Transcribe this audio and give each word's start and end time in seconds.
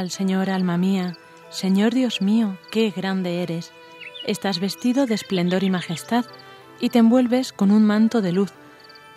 Al 0.00 0.10
Señor, 0.10 0.48
alma 0.48 0.78
mía. 0.78 1.16
Señor 1.50 1.92
Dios 1.92 2.22
mío, 2.22 2.56
qué 2.72 2.90
grande 2.90 3.42
eres. 3.42 3.70
Estás 4.26 4.58
vestido 4.58 5.06
de 5.06 5.14
esplendor 5.14 5.62
y 5.62 5.70
majestad, 5.70 6.24
y 6.80 6.88
te 6.88 6.98
envuelves 6.98 7.52
con 7.52 7.70
un 7.70 7.84
manto 7.84 8.22
de 8.22 8.32
luz. 8.32 8.50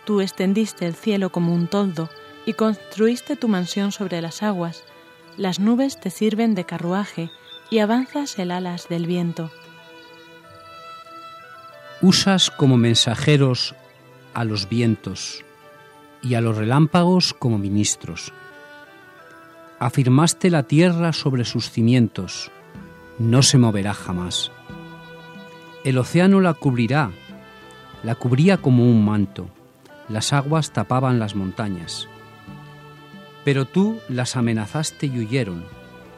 Tú 0.05 0.19
extendiste 0.19 0.85
el 0.85 0.93
cielo 0.93 1.31
como 1.31 1.53
un 1.53 1.67
toldo, 1.67 2.09
y 2.45 2.53
construiste 2.53 3.37
tu 3.37 3.47
mansión 3.47 3.93
sobre 3.93 4.21
las 4.21 4.43
aguas. 4.43 4.83
Las 5.37 5.59
nubes 5.59 5.99
te 5.99 6.09
sirven 6.09 6.53
de 6.53 6.65
carruaje, 6.65 7.31
y 7.71 7.79
avanzas 7.79 8.37
el 8.37 8.51
alas 8.51 8.89
del 8.89 9.07
viento. 9.07 9.51
Usas 12.01 12.51
como 12.51 12.75
mensajeros 12.75 13.73
a 14.33 14.43
los 14.43 14.67
vientos, 14.67 15.45
y 16.21 16.33
a 16.33 16.41
los 16.41 16.57
relámpagos 16.57 17.33
como 17.33 17.57
ministros 17.57 18.33
afirmaste 19.85 20.49
la 20.49 20.63
tierra 20.63 21.11
sobre 21.11 21.43
sus 21.43 21.69
cimientos, 21.69 22.51
no 23.19 23.43
se 23.43 23.57
moverá 23.57 23.93
jamás. 23.93 24.49
El 25.83 25.97
océano 25.97 26.39
la 26.39 26.53
cubrirá, 26.53 27.11
la 28.01 28.15
cubría 28.15 28.57
como 28.57 28.89
un 28.89 29.03
manto, 29.03 29.49
las 30.07 30.31
aguas 30.31 30.71
tapaban 30.71 31.19
las 31.19 31.35
montañas. 31.35 32.07
Pero 33.43 33.65
tú 33.65 33.99
las 34.07 34.37
amenazaste 34.37 35.07
y 35.07 35.19
huyeron, 35.19 35.65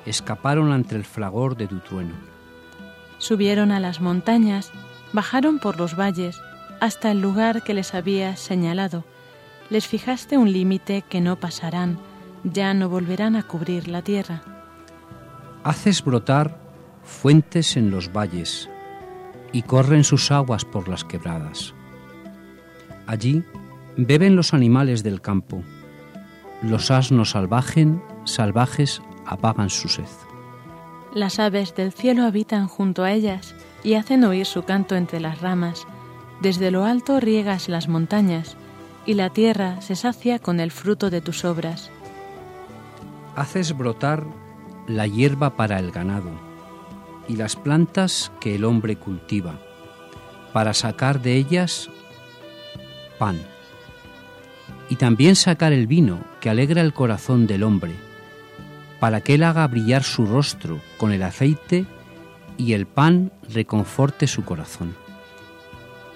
escaparon 0.05 0.71
ante 0.71 0.95
el 0.95 1.03
fragor 1.03 1.57
de 1.57 1.67
tu 1.67 1.79
trueno. 1.79 2.13
Subieron 3.17 3.71
a 3.71 3.79
las 3.79 3.99
montañas, 3.99 4.71
bajaron 5.11 5.57
por 5.57 5.77
los 5.77 5.97
valles, 5.97 6.39
hasta 6.81 7.09
el 7.09 7.19
lugar 7.19 7.63
que 7.63 7.73
les 7.73 7.95
habías 7.95 8.39
señalado. 8.39 9.05
Les 9.71 9.87
fijaste 9.87 10.37
un 10.37 10.53
límite 10.53 11.03
que 11.09 11.19
no 11.19 11.37
pasarán, 11.37 11.97
ya 12.53 12.73
no 12.73 12.89
volverán 12.89 13.35
a 13.35 13.43
cubrir 13.43 13.87
la 13.87 14.01
tierra. 14.01 14.43
Haces 15.63 16.03
brotar 16.03 16.59
fuentes 17.03 17.75
en 17.75 17.91
los 17.91 18.11
valles 18.13 18.69
y 19.51 19.63
corren 19.63 20.03
sus 20.03 20.31
aguas 20.31 20.65
por 20.65 20.87
las 20.87 21.03
quebradas. 21.03 21.73
Allí 23.07 23.43
beben 23.97 24.35
los 24.35 24.53
animales 24.53 25.03
del 25.03 25.21
campo, 25.21 25.63
los 26.61 26.91
asnos 26.91 27.31
salvajen, 27.31 28.01
salvajes 28.25 29.01
apagan 29.25 29.69
su 29.69 29.87
sed. 29.87 30.05
Las 31.13 31.39
aves 31.39 31.75
del 31.75 31.93
cielo 31.93 32.23
habitan 32.23 32.67
junto 32.67 33.03
a 33.03 33.11
ellas 33.11 33.55
y 33.83 33.93
hacen 33.93 34.23
oír 34.23 34.45
su 34.45 34.63
canto 34.63 34.95
entre 34.95 35.19
las 35.19 35.41
ramas. 35.41 35.87
Desde 36.41 36.71
lo 36.71 36.83
alto 36.83 37.19
riegas 37.19 37.69
las 37.69 37.87
montañas 37.87 38.57
y 39.05 39.13
la 39.13 39.29
tierra 39.29 39.81
se 39.81 39.95
sacia 39.95 40.39
con 40.39 40.59
el 40.59 40.71
fruto 40.71 41.09
de 41.09 41.21
tus 41.21 41.45
obras 41.45 41.91
haces 43.35 43.77
brotar 43.77 44.25
la 44.87 45.07
hierba 45.07 45.55
para 45.55 45.79
el 45.79 45.91
ganado 45.91 46.31
y 47.27 47.35
las 47.35 47.55
plantas 47.55 48.31
que 48.39 48.55
el 48.55 48.65
hombre 48.65 48.95
cultiva, 48.95 49.59
para 50.53 50.73
sacar 50.73 51.21
de 51.21 51.35
ellas 51.35 51.89
pan, 53.17 53.39
y 54.89 54.95
también 54.95 55.35
sacar 55.35 55.73
el 55.73 55.87
vino 55.87 56.19
que 56.39 56.49
alegra 56.49 56.81
el 56.81 56.93
corazón 56.93 57.47
del 57.47 57.63
hombre, 57.63 57.95
para 58.99 59.21
que 59.21 59.35
él 59.35 59.43
haga 59.43 59.67
brillar 59.67 60.03
su 60.03 60.25
rostro 60.25 60.79
con 60.97 61.11
el 61.11 61.23
aceite 61.23 61.85
y 62.57 62.73
el 62.73 62.85
pan 62.85 63.31
reconforte 63.51 64.27
su 64.27 64.43
corazón. 64.45 64.95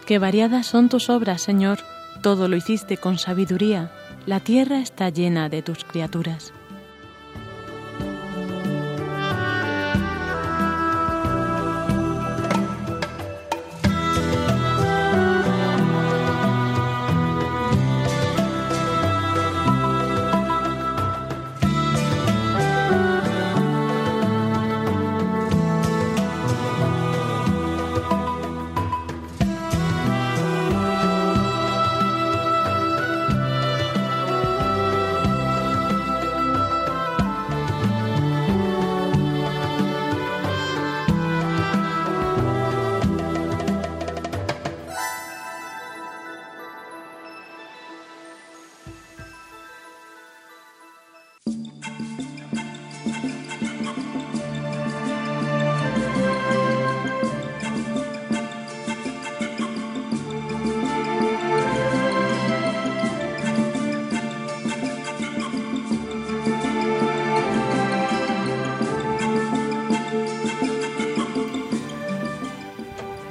Qué 0.06 0.20
variadas 0.20 0.68
son 0.68 0.90
tus 0.90 1.10
obras, 1.10 1.42
Señor, 1.42 1.80
todo 2.22 2.48
lo 2.48 2.56
hiciste 2.56 2.98
con 2.98 3.18
sabiduría, 3.18 3.92
la 4.26 4.40
tierra 4.40 4.80
está 4.80 5.10
llena 5.10 5.50
de 5.50 5.62
tus 5.62 5.84
criaturas. 5.84 6.54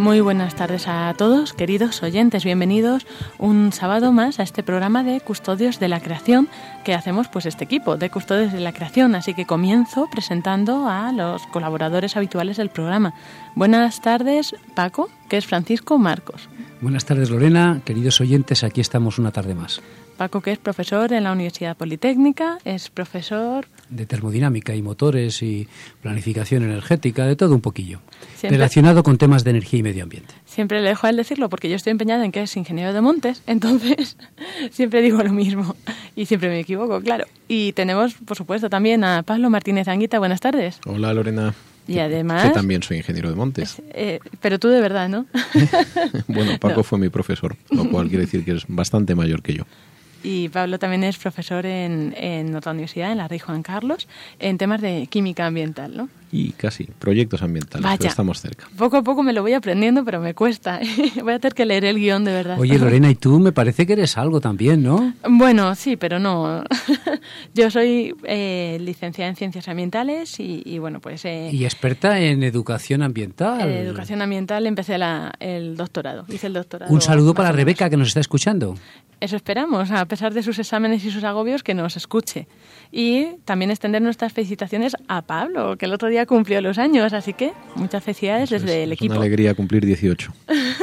Muy 0.09 0.23
buenas 0.23 0.55
tardes 0.55 0.89
a 0.89 1.13
todos, 1.19 1.53
queridos 1.53 2.03
oyentes, 2.03 2.43
bienvenidos 2.43 3.07
un 3.37 3.75
sábado 3.75 4.11
más 4.11 4.41
a 4.41 4.43
este 4.43 4.63
programa 4.63 5.05
de 5.05 5.21
Custodios 5.21 5.81
de 5.81 5.89
la 5.89 6.01
Creación 6.01 6.49
que 6.83 6.95
hacemos 6.95 7.29
pues 7.29 7.45
este 7.45 7.65
equipo 7.65 7.99
de 7.99 8.09
Custodios 8.09 8.55
de 8.55 8.61
la 8.61 8.73
Creación, 8.73 9.15
así 9.15 9.35
que 9.35 9.45
comienzo 9.45 10.09
presentando 10.11 10.89
a 10.89 11.13
los 11.13 11.47
colaboradores 11.49 12.17
habituales 12.17 12.57
del 12.57 12.71
programa. 12.71 13.13
Buenas 13.55 14.01
tardes, 14.01 14.57
Paco, 14.75 15.11
que 15.29 15.37
es 15.37 15.47
Francisco 15.47 15.99
Marcos. 15.99 16.49
Buenas 16.81 17.05
tardes, 17.05 17.29
Lorena, 17.29 17.83
queridos 17.85 18.19
oyentes, 18.23 18.65
aquí 18.65 18.81
estamos 18.81 19.19
una 19.19 19.31
tarde 19.31 19.55
más. 19.55 19.83
Paco, 20.19 20.41
que 20.43 20.51
es 20.51 20.59
profesor 20.59 21.13
en 21.13 21.25
la 21.25 21.33
Universidad 21.33 21.77
Politécnica, 21.77 22.59
es 22.65 22.91
profesor... 22.91 23.67
De 23.89 24.05
termodinámica 24.05 24.75
y 24.75 24.83
motores 24.83 25.43
y 25.43 25.69
planificación 26.03 26.65
energética, 26.65 27.25
de 27.25 27.37
todo 27.37 27.55
un 27.55 27.61
poquillo. 27.61 28.01
Relacionado 28.43 29.05
con 29.05 29.17
temas 29.17 29.45
de 29.45 29.51
energía 29.51 29.79
y 29.79 29.83
medio 29.85 30.03
ambiente. 30.03 30.35
Siempre 30.45 30.83
le 30.83 30.89
dejo 30.89 31.07
a 31.07 31.11
él 31.11 31.17
decirlo 31.17 31.49
porque 31.49 31.71
yo 31.71 31.77
estoy 31.77 31.93
empeñada 31.93 32.25
en 32.25 32.33
que 32.33 32.43
es 32.43 32.57
ingeniero 32.57 32.93
de 32.93 33.01
montes, 33.01 33.43
entonces 33.47 34.19
siempre 34.71 35.01
digo 35.01 35.23
lo 35.23 35.33
mismo 35.33 35.77
y 36.17 36.27
siempre 36.27 36.49
me 36.51 36.59
equivoco, 36.59 37.01
claro. 37.01 37.25
Y 37.47 37.73
tenemos, 37.73 38.15
por 38.15 38.37
supuesto, 38.37 38.69
también 38.69 39.05
a 39.05 39.23
Pablo 39.23 39.49
Martínez 39.51 39.87
Anguita. 39.87 40.19
Buenas 40.19 40.41
tardes. 40.41 40.81
Hola, 40.85 41.15
Lorena. 41.15 41.55
Y 41.87 42.01
además... 42.01 42.43
Que 42.43 42.51
también 42.51 42.83
soy 42.83 42.99
ingeniero 42.99 43.31
de 43.31 43.37
montes. 43.37 43.81
Eh, 43.91 44.19
pero 44.43 44.59
tú 44.59 44.69
de 44.69 44.81
verdad, 44.81 45.09
¿no? 45.09 45.27
bueno, 46.27 46.59
Paco 46.59 46.83
fue 46.83 46.99
mi 46.99 47.09
profesor, 47.09 47.57
lo 47.71 47.89
cual 47.89 48.09
quiere 48.09 48.25
decir 48.27 48.45
que 48.45 48.53
es 48.53 48.65
bastante 48.69 49.15
mayor 49.15 49.43
que 49.43 49.55
yo. 49.55 49.65
Y 50.23 50.49
Pablo 50.49 50.79
también 50.79 51.05
es 51.05 51.17
profesor 51.17 51.65
en, 51.65 52.15
en 52.17 52.55
otra 52.55 52.73
universidad, 52.73 53.13
en 53.13 53.19
la 53.19 53.29
Rey 53.29 53.39
Juan 53.39 53.63
Carlos, 53.63 54.09
en 54.39 54.59
temas 54.59 54.81
de 54.81 55.07
química 55.07 55.47
ambiental, 55.47 55.97
¿no? 55.97 56.09
Y 56.31 56.53
casi, 56.53 56.85
proyectos 56.85 57.43
ambientales, 57.43 57.85
Vaya. 57.85 58.09
estamos 58.09 58.41
cerca. 58.41 58.69
Poco 58.77 58.99
a 58.99 59.03
poco 59.03 59.23
me 59.23 59.33
lo 59.33 59.43
voy 59.43 59.55
aprendiendo, 59.55 60.05
pero 60.05 60.21
me 60.21 60.35
cuesta. 60.35 60.79
voy 61.23 61.33
a 61.33 61.39
tener 61.39 61.55
que 61.55 61.65
leer 61.65 61.85
el 61.87 61.97
guion 61.97 62.25
de 62.25 62.33
verdad. 62.33 62.61
Oye, 62.61 62.79
Lorena, 62.79 63.11
y 63.11 63.15
tú 63.15 63.39
me 63.39 63.53
parece 63.53 63.87
que 63.87 63.95
eres 63.95 64.19
algo 64.19 64.41
también, 64.41 64.83
¿no? 64.83 65.15
Bueno, 65.29 65.75
sí, 65.75 65.97
pero 65.97 66.19
no. 66.19 66.63
Yo 67.55 67.71
soy 67.71 68.15
eh, 68.25 68.79
licenciada 68.81 69.31
en 69.31 69.37
Ciencias 69.37 69.69
Ambientales 69.69 70.39
y, 70.39 70.63
y 70.65 70.79
bueno, 70.79 71.01
pues... 71.01 71.25
Eh, 71.25 71.51
y 71.53 71.65
experta 71.65 72.21
en 72.21 72.43
educación 72.43 73.03
ambiental. 73.03 73.63
En 73.63 73.87
educación 73.87 74.21
ambiental 74.21 74.67
empecé 74.67 74.99
la, 74.99 75.33
el 75.41 75.77
doctorado, 75.77 76.27
hice 76.29 76.49
el 76.49 76.53
doctorado. 76.53 76.93
Un 76.93 77.01
saludo 77.01 77.35
para 77.35 77.53
Rebeca, 77.53 77.89
que 77.89 77.97
nos 77.97 78.09
está 78.09 78.21
escuchando. 78.21 78.75
Eso 79.21 79.35
esperamos, 79.35 79.91
a 79.91 80.05
pesar 80.07 80.33
de 80.33 80.43
sus 80.43 80.59
exámenes 80.59 81.05
y 81.05 81.11
sus 81.11 81.25
agobios, 81.25 81.63
que 81.63 81.75
nos 81.75 81.97
escuche. 81.97 82.47
Y 82.91 83.37
también 83.45 83.71
extender 83.71 84.01
nuestras 84.01 84.33
felicitaciones 84.33 84.97
a 85.09 85.23
Pablo, 85.23 85.77
que 85.77 85.85
el 85.87 85.93
otro 85.93 86.09
día 86.09 86.25
cumplió 86.25 86.61
los 86.63 86.79
años, 86.79 87.13
así 87.13 87.35
que 87.35 87.53
muchas 87.75 88.03
felicidades 88.03 88.51
Es- 88.51 88.63
desde 88.63 88.85
el 88.85 88.93
es 88.93 88.97
equipo. 88.99 89.13
una 89.15 89.21
alegría 89.23 89.55
cumplir 89.55 89.85
18. 89.85 90.33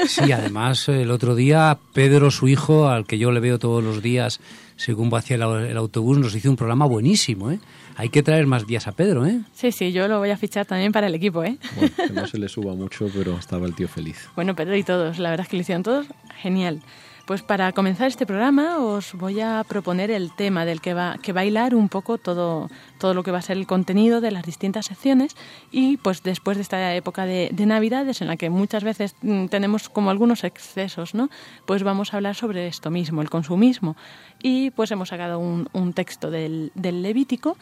Sí, 0.08 0.32
además, 0.32 0.88
el 0.90 1.10
otro 1.10 1.34
día 1.36 1.78
Pedro, 1.94 2.30
su 2.30 2.48
hijo, 2.48 2.88
al 2.90 3.06
que 3.08 3.18
yo 3.18 3.32
le 3.32 3.40
veo 3.40 3.58
todos 3.58 3.84
los 3.84 4.04
días 4.04 4.40
según 4.78 5.10
va 5.12 5.20
hacia 5.20 5.36
el, 5.38 5.42
el 5.42 5.78
autobús, 5.78 6.18
nos 6.20 6.36
hizo 6.36 6.50
un 6.50 6.58
programa 6.58 6.86
buenísimo, 6.86 7.50
¿eh? 7.50 7.60
Hay 7.96 8.10
que 8.10 8.22
traer 8.22 8.46
más 8.46 8.68
días 8.68 8.88
a 8.88 8.92
Pedro, 8.92 9.26
¿eh? 9.26 9.40
Sí, 9.54 9.72
sí, 9.72 9.94
yo 9.94 10.08
lo 10.10 10.20
voy 10.20 10.32
a 10.32 10.38
fichar 10.38 10.66
también 10.66 10.92
para 10.92 11.08
el 11.08 11.16
equipo, 11.16 11.46
¿eh? 11.46 11.58
Bueno, 11.78 11.92
que 11.96 12.10
no 12.14 12.28
se 12.28 12.38
le 12.38 12.50
suba 12.50 12.76
mucho, 12.76 13.08
pero 13.16 13.38
estaba 13.38 13.66
el 13.68 13.74
tío 13.74 13.88
feliz. 13.88 14.28
Bueno, 14.36 14.54
Pedro 14.54 14.76
y 14.76 14.84
todos, 14.84 15.18
la 15.18 15.30
verdad 15.30 15.46
es 15.46 15.50
que 15.50 15.56
lo 15.56 15.62
hicieron 15.62 15.82
todos 15.84 16.08
genial. 16.42 16.82
Pues 17.26 17.42
para 17.42 17.72
comenzar 17.72 18.08
este 18.08 18.28
programa 18.28 18.78
os 18.78 19.14
voy 19.16 19.42
a 19.42 19.64
proponer 19.68 20.12
el 20.12 20.32
tema 20.32 20.64
del 20.64 20.80
que 20.80 20.94
va 20.94 21.18
que 21.18 21.32
hilar 21.32 21.74
un 21.74 21.90
poco 21.90 22.20
todo, 22.20 22.70
todo 23.00 23.16
lo 23.16 23.24
que 23.24 23.32
va 23.32 23.40
a 23.40 23.42
ser 23.42 23.58
el 23.58 23.66
contenido 23.66 24.22
de 24.22 24.30
las 24.30 24.44
distintas 24.44 24.86
secciones 24.86 25.36
y 25.72 25.98
pues 25.98 26.22
después 26.22 26.56
de 26.58 26.62
esta 26.62 26.94
época 26.94 27.26
de, 27.26 27.50
de 27.52 27.66
Navidades 27.66 28.22
en 28.22 28.28
la 28.28 28.38
que 28.38 28.52
muchas 28.52 28.84
veces 28.84 29.16
mm, 29.24 29.48
tenemos 29.48 29.90
como 29.90 30.12
algunos 30.12 30.44
excesos, 30.44 31.16
¿no? 31.16 31.32
Pues 31.66 31.82
vamos 31.82 32.14
a 32.14 32.18
hablar 32.18 32.36
sobre 32.36 32.68
esto 32.68 32.92
mismo, 32.92 33.24
el 33.24 33.32
consumismo. 33.32 33.96
Y 34.44 34.70
pues 34.70 34.92
hemos 34.92 35.10
sacado 35.10 35.40
un, 35.40 35.68
un 35.74 35.94
texto 35.94 36.30
del, 36.30 36.72
del 36.76 37.02
Levítico 37.02 37.58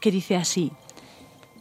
que 0.00 0.10
dice 0.10 0.36
así, 0.36 0.72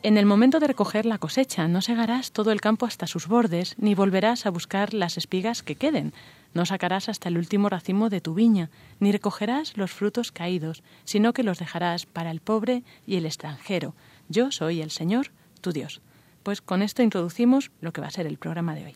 en 0.04 0.18
el 0.18 0.26
momento 0.26 0.62
de 0.62 0.68
recoger 0.68 1.06
la 1.06 1.18
cosecha, 1.18 1.68
no 1.68 1.82
segarás 1.82 2.32
todo 2.32 2.54
el 2.54 2.62
campo 2.62 2.86
hasta 2.86 3.08
sus 3.08 3.28
bordes, 3.28 3.76
ni 3.78 3.94
volverás 3.94 4.46
a 4.46 4.52
buscar 4.52 4.94
las 4.94 5.18
espigas 5.18 5.62
que 5.62 5.76
queden. 5.76 6.14
No 6.54 6.66
sacarás 6.66 7.10
hasta 7.10 7.30
el 7.30 7.38
último 7.38 7.70
racimo 7.70 8.10
de 8.10 8.22
tu 8.22 8.34
viña, 8.34 8.70
ni 9.00 9.12
recogerás 9.12 9.78
los 9.78 9.92
frutos 9.92 10.32
caídos, 10.32 10.84
sino 11.04 11.34
que 11.34 11.44
los 11.44 11.60
dejarás 11.60 12.06
para 12.06 12.32
el 12.32 12.42
pobre 12.42 12.84
y 13.06 13.16
el 13.16 13.26
extranjero. 13.26 13.96
Yo 14.28 14.52
soy 14.52 14.82
el 14.82 14.92
Señor, 14.92 15.32
tu 15.62 15.72
Dios. 15.72 16.02
Pues 16.44 16.62
con 16.62 16.82
esto 16.82 17.04
introducimos 17.04 17.72
lo 17.82 17.94
que 17.94 18.02
va 18.02 18.08
a 18.08 18.12
ser 18.12 18.28
el 18.28 18.38
programa 18.38 18.76
de 18.76 18.86
hoy. 18.86 18.96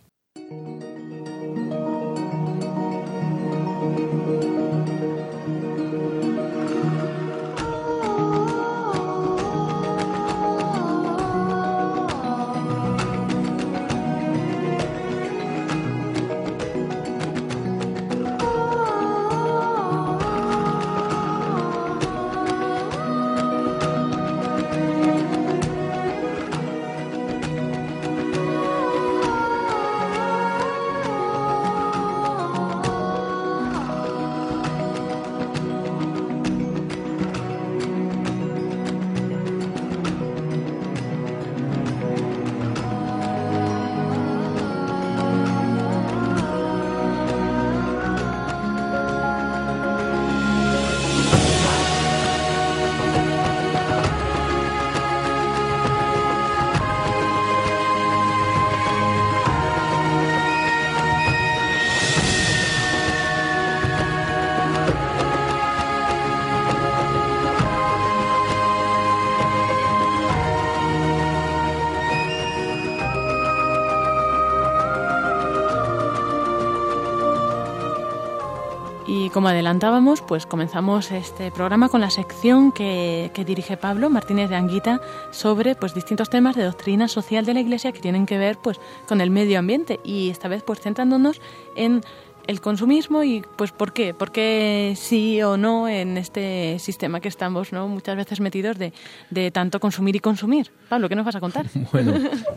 Como 79.36 79.50
adelantábamos, 79.50 80.22
pues 80.22 80.46
comenzamos 80.46 81.12
este 81.12 81.52
programa 81.52 81.90
con 81.90 82.00
la 82.00 82.10
sección 82.10 82.72
que, 82.72 83.30
dirige 83.46 83.76
Pablo 83.76 84.10
Martínez 84.10 84.50
de 84.50 84.56
Anguita 84.56 85.02
sobre 85.32 85.76
pues 85.76 85.94
distintos 85.94 86.30
temas 86.30 86.56
de 86.56 86.64
doctrina 86.64 87.10
social 87.10 87.46
de 87.46 87.54
la 87.54 87.60
Iglesia 87.60 87.92
que 87.92 88.00
tienen 88.00 88.26
que 88.26 88.38
ver 88.38 88.58
pues 88.64 88.80
con 89.10 89.20
el 89.20 89.32
medio 89.32 89.60
ambiente 89.60 90.00
y 90.06 90.30
esta 90.30 90.48
vez 90.48 90.64
pues 90.64 90.80
centrándonos 90.80 91.42
en 91.76 92.02
el 92.48 92.62
consumismo 92.62 93.26
y 93.26 93.44
pues 93.58 93.74
por 93.74 93.92
qué, 93.92 94.14
por 94.14 94.32
qué 94.32 94.94
sí 94.96 95.42
o 95.42 95.58
no 95.58 95.90
en 95.90 96.16
este 96.16 96.80
sistema 96.80 97.20
que 97.20 97.28
estamos 97.28 97.74
no 97.74 97.90
muchas 97.90 98.16
veces 98.16 98.40
metidos 98.40 98.78
de, 98.78 98.94
de 99.32 99.52
tanto 99.52 99.82
consumir 99.82 100.16
y 100.16 100.22
consumir. 100.22 100.72
Pablo, 100.88 101.10
¿qué 101.10 101.16
nos 101.18 101.26
vas 101.26 101.36
a 101.36 101.42
contar? 101.42 101.66
Bueno, 101.92 102.14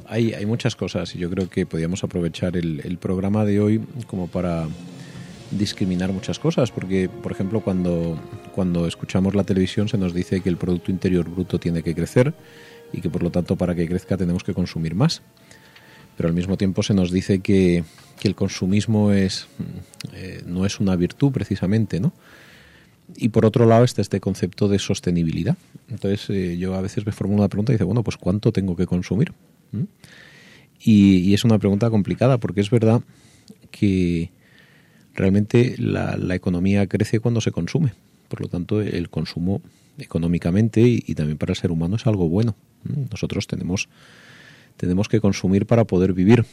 hay, 0.06 0.32
hay 0.32 0.46
muchas 0.46 0.76
cosas 0.76 1.12
y 1.16 1.18
yo 1.18 1.28
creo 1.28 1.50
que 1.50 1.66
podríamos 1.66 2.04
aprovechar 2.04 2.56
el, 2.56 2.82
el 2.84 2.98
programa 2.98 3.44
de 3.44 3.60
hoy 3.60 3.84
como 4.06 4.28
para 4.28 4.68
discriminar 5.50 6.12
muchas 6.12 6.38
cosas, 6.38 6.70
porque, 6.70 7.08
por 7.08 7.32
ejemplo, 7.32 7.60
cuando, 7.60 8.18
cuando 8.54 8.86
escuchamos 8.86 9.34
la 9.34 9.44
televisión 9.44 9.88
se 9.88 9.98
nos 9.98 10.12
dice 10.12 10.40
que 10.40 10.48
el 10.48 10.56
Producto 10.56 10.90
Interior 10.90 11.28
Bruto 11.28 11.58
tiene 11.58 11.82
que 11.82 11.94
crecer 11.94 12.34
y 12.92 13.00
que, 13.00 13.10
por 13.10 13.22
lo 13.22 13.30
tanto, 13.30 13.56
para 13.56 13.74
que 13.74 13.86
crezca 13.86 14.16
tenemos 14.16 14.44
que 14.44 14.54
consumir 14.54 14.94
más. 14.94 15.22
Pero 16.16 16.28
al 16.28 16.34
mismo 16.34 16.56
tiempo 16.56 16.82
se 16.82 16.94
nos 16.94 17.12
dice 17.12 17.40
que, 17.40 17.84
que 18.18 18.28
el 18.28 18.34
consumismo 18.34 19.12
es, 19.12 19.46
eh, 20.14 20.42
no 20.46 20.66
es 20.66 20.80
una 20.80 20.96
virtud 20.96 21.30
precisamente, 21.30 22.00
¿no? 22.00 22.12
Y 23.16 23.30
por 23.30 23.46
otro 23.46 23.64
lado 23.64 23.84
está 23.84 24.02
este 24.02 24.20
concepto 24.20 24.68
de 24.68 24.78
sostenibilidad. 24.78 25.56
Entonces 25.88 26.28
eh, 26.28 26.58
yo 26.58 26.74
a 26.74 26.80
veces 26.82 27.06
me 27.06 27.12
formulo 27.12 27.40
una 27.40 27.48
pregunta 27.48 27.72
y 27.72 27.76
dice, 27.76 27.84
bueno, 27.84 28.02
pues 28.02 28.16
¿cuánto 28.16 28.52
tengo 28.52 28.76
que 28.76 28.86
consumir? 28.86 29.32
¿Mm? 29.72 29.84
Y, 30.80 31.18
y 31.20 31.34
es 31.34 31.44
una 31.44 31.58
pregunta 31.58 31.88
complicada 31.88 32.38
porque 32.38 32.60
es 32.60 32.70
verdad 32.70 33.00
que 33.70 34.30
realmente 35.18 35.74
la, 35.78 36.16
la, 36.16 36.34
economía 36.34 36.86
crece 36.86 37.20
cuando 37.20 37.40
se 37.40 37.50
consume. 37.50 37.92
Por 38.28 38.40
lo 38.40 38.48
tanto, 38.48 38.80
el 38.80 39.10
consumo 39.10 39.60
económicamente 39.98 40.80
y, 40.80 41.14
también 41.14 41.38
para 41.38 41.52
el 41.52 41.56
ser 41.56 41.70
humano 41.72 41.96
es 41.96 42.06
algo 42.06 42.28
bueno. 42.28 42.54
Nosotros 43.10 43.46
tenemos, 43.46 43.88
tenemos 44.76 45.08
que 45.08 45.20
consumir 45.20 45.66
para 45.66 45.84
poder 45.84 46.12
vivir. 46.12 46.44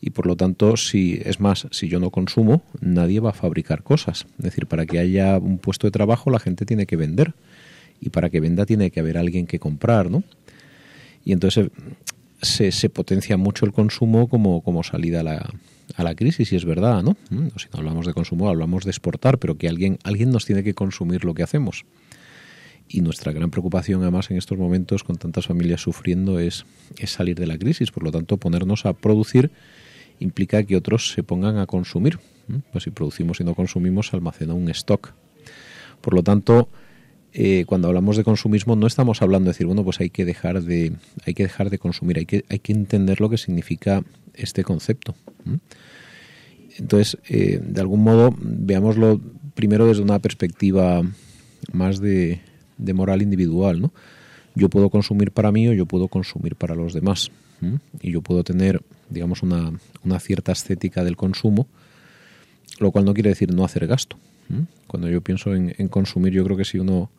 Y 0.00 0.10
por 0.10 0.26
lo 0.26 0.36
tanto, 0.36 0.76
si 0.76 1.20
es 1.24 1.40
más, 1.40 1.66
si 1.72 1.88
yo 1.88 1.98
no 2.00 2.10
consumo, 2.10 2.62
nadie 2.80 3.20
va 3.20 3.30
a 3.30 3.34
fabricar 3.34 3.82
cosas. 3.82 4.26
Es 4.38 4.44
decir, 4.44 4.66
para 4.66 4.86
que 4.86 4.98
haya 4.98 5.36
un 5.38 5.58
puesto 5.58 5.86
de 5.86 5.90
trabajo, 5.90 6.30
la 6.30 6.38
gente 6.38 6.64
tiene 6.64 6.86
que 6.86 6.96
vender. 6.96 7.34
Y 8.00 8.10
para 8.10 8.30
que 8.30 8.40
venda 8.40 8.64
tiene 8.64 8.90
que 8.90 9.00
haber 9.00 9.18
alguien 9.18 9.46
que 9.46 9.58
comprar, 9.58 10.10
¿no? 10.10 10.22
Y 11.24 11.32
entonces 11.32 11.68
se, 12.40 12.72
se 12.72 12.88
potencia 12.88 13.36
mucho 13.36 13.66
el 13.66 13.72
consumo 13.72 14.28
como, 14.28 14.62
como 14.62 14.82
salida 14.82 15.20
a 15.20 15.22
la, 15.22 15.50
a 15.96 16.04
la 16.04 16.14
crisis, 16.14 16.52
y 16.52 16.56
es 16.56 16.64
verdad, 16.64 17.02
¿no? 17.02 17.16
Si 17.56 17.66
no 17.72 17.78
hablamos 17.78 18.06
de 18.06 18.14
consumo, 18.14 18.48
hablamos 18.48 18.84
de 18.84 18.90
exportar, 18.90 19.38
pero 19.38 19.56
que 19.56 19.68
alguien, 19.68 19.98
alguien 20.04 20.30
nos 20.30 20.46
tiene 20.46 20.62
que 20.62 20.74
consumir 20.74 21.24
lo 21.24 21.34
que 21.34 21.42
hacemos. 21.42 21.84
Y 22.88 23.02
nuestra 23.02 23.32
gran 23.32 23.50
preocupación, 23.50 24.02
además, 24.02 24.30
en 24.30 24.36
estos 24.36 24.58
momentos, 24.58 25.04
con 25.04 25.16
tantas 25.16 25.46
familias 25.46 25.80
sufriendo, 25.80 26.40
es, 26.40 26.66
es 26.98 27.12
salir 27.12 27.38
de 27.38 27.46
la 27.46 27.56
crisis. 27.56 27.92
Por 27.92 28.02
lo 28.02 28.10
tanto, 28.10 28.36
ponernos 28.36 28.84
a 28.84 28.94
producir 28.94 29.52
implica 30.18 30.62
que 30.64 30.76
otros 30.76 31.12
se 31.12 31.22
pongan 31.22 31.58
a 31.58 31.66
consumir. 31.66 32.18
Pues 32.72 32.84
si 32.84 32.90
producimos 32.90 33.40
y 33.40 33.44
no 33.44 33.54
consumimos, 33.54 34.12
almacena 34.12 34.54
un 34.54 34.68
stock. 34.70 35.12
Por 36.00 36.14
lo 36.14 36.22
tanto, 36.22 36.68
eh, 37.32 37.64
cuando 37.66 37.88
hablamos 37.88 38.16
de 38.16 38.24
consumismo 38.24 38.74
no 38.74 38.86
estamos 38.86 39.22
hablando 39.22 39.46
de 39.46 39.52
decir, 39.52 39.66
bueno, 39.66 39.84
pues 39.84 40.00
hay 40.00 40.10
que 40.10 40.24
dejar 40.24 40.62
de, 40.62 40.92
hay 41.24 41.34
que 41.34 41.44
dejar 41.44 41.70
de 41.70 41.78
consumir, 41.78 42.18
hay 42.18 42.26
que, 42.26 42.44
hay 42.48 42.58
que 42.58 42.72
entender 42.72 43.20
lo 43.20 43.30
que 43.30 43.38
significa 43.38 44.02
este 44.42 44.64
concepto. 44.64 45.14
Entonces, 46.78 47.18
eh, 47.28 47.60
de 47.62 47.80
algún 47.80 48.02
modo, 48.02 48.34
veámoslo 48.38 49.20
primero 49.54 49.86
desde 49.86 50.02
una 50.02 50.18
perspectiva 50.18 51.02
más 51.72 52.00
de, 52.00 52.40
moral 52.94 53.22
individual, 53.22 53.80
¿no? 53.80 53.92
Yo 54.54 54.68
puedo 54.68 54.90
consumir 54.90 55.30
para 55.30 55.52
mí 55.52 55.68
o 55.68 55.72
yo 55.72 55.86
puedo 55.86 56.08
consumir 56.08 56.56
para 56.56 56.74
los 56.74 56.92
demás. 56.92 57.30
Y 58.00 58.12
yo 58.12 58.22
puedo 58.22 58.42
tener, 58.42 58.80
digamos, 59.10 59.42
una, 59.42 59.70
una, 60.02 60.18
cierta 60.18 60.50
estética 60.52 61.04
del 61.04 61.16
consumo, 61.16 61.66
lo 62.78 62.90
cual 62.90 63.04
no 63.04 63.12
quiere 63.12 63.28
decir 63.28 63.52
no 63.52 63.64
hacer 63.64 63.86
gasto. 63.86 64.16
Cuando 64.86 65.08
yo 65.08 65.20
pienso 65.20 65.54
en, 65.54 65.74
en, 65.76 65.88
consumir, 65.88 66.32
yo 66.32 66.42
creo 66.42 66.56
que 66.56 66.64
si 66.64 66.78
uno, 66.78 67.10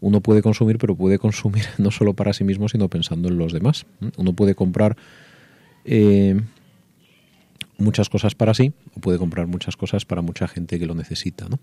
uno 0.00 0.20
puede 0.20 0.40
consumir, 0.40 0.78
pero 0.78 0.94
puede 0.94 1.18
consumir 1.18 1.64
no 1.78 1.90
solo 1.90 2.14
para 2.14 2.32
sí 2.32 2.44
mismo, 2.44 2.68
sino 2.68 2.88
pensando 2.88 3.28
en 3.28 3.38
los 3.38 3.52
demás. 3.52 3.86
Uno 4.16 4.32
puede 4.32 4.54
comprar 4.54 4.96
eh, 5.84 6.40
muchas 7.78 8.08
cosas 8.08 8.34
para 8.34 8.52
sí 8.54 8.72
o 8.94 9.00
puede 9.00 9.18
comprar 9.18 9.46
muchas 9.46 9.76
cosas 9.76 10.04
para 10.04 10.20
mucha 10.20 10.46
gente 10.48 10.78
que 10.78 10.86
lo 10.86 10.94
necesita. 10.94 11.48
¿no? 11.48 11.58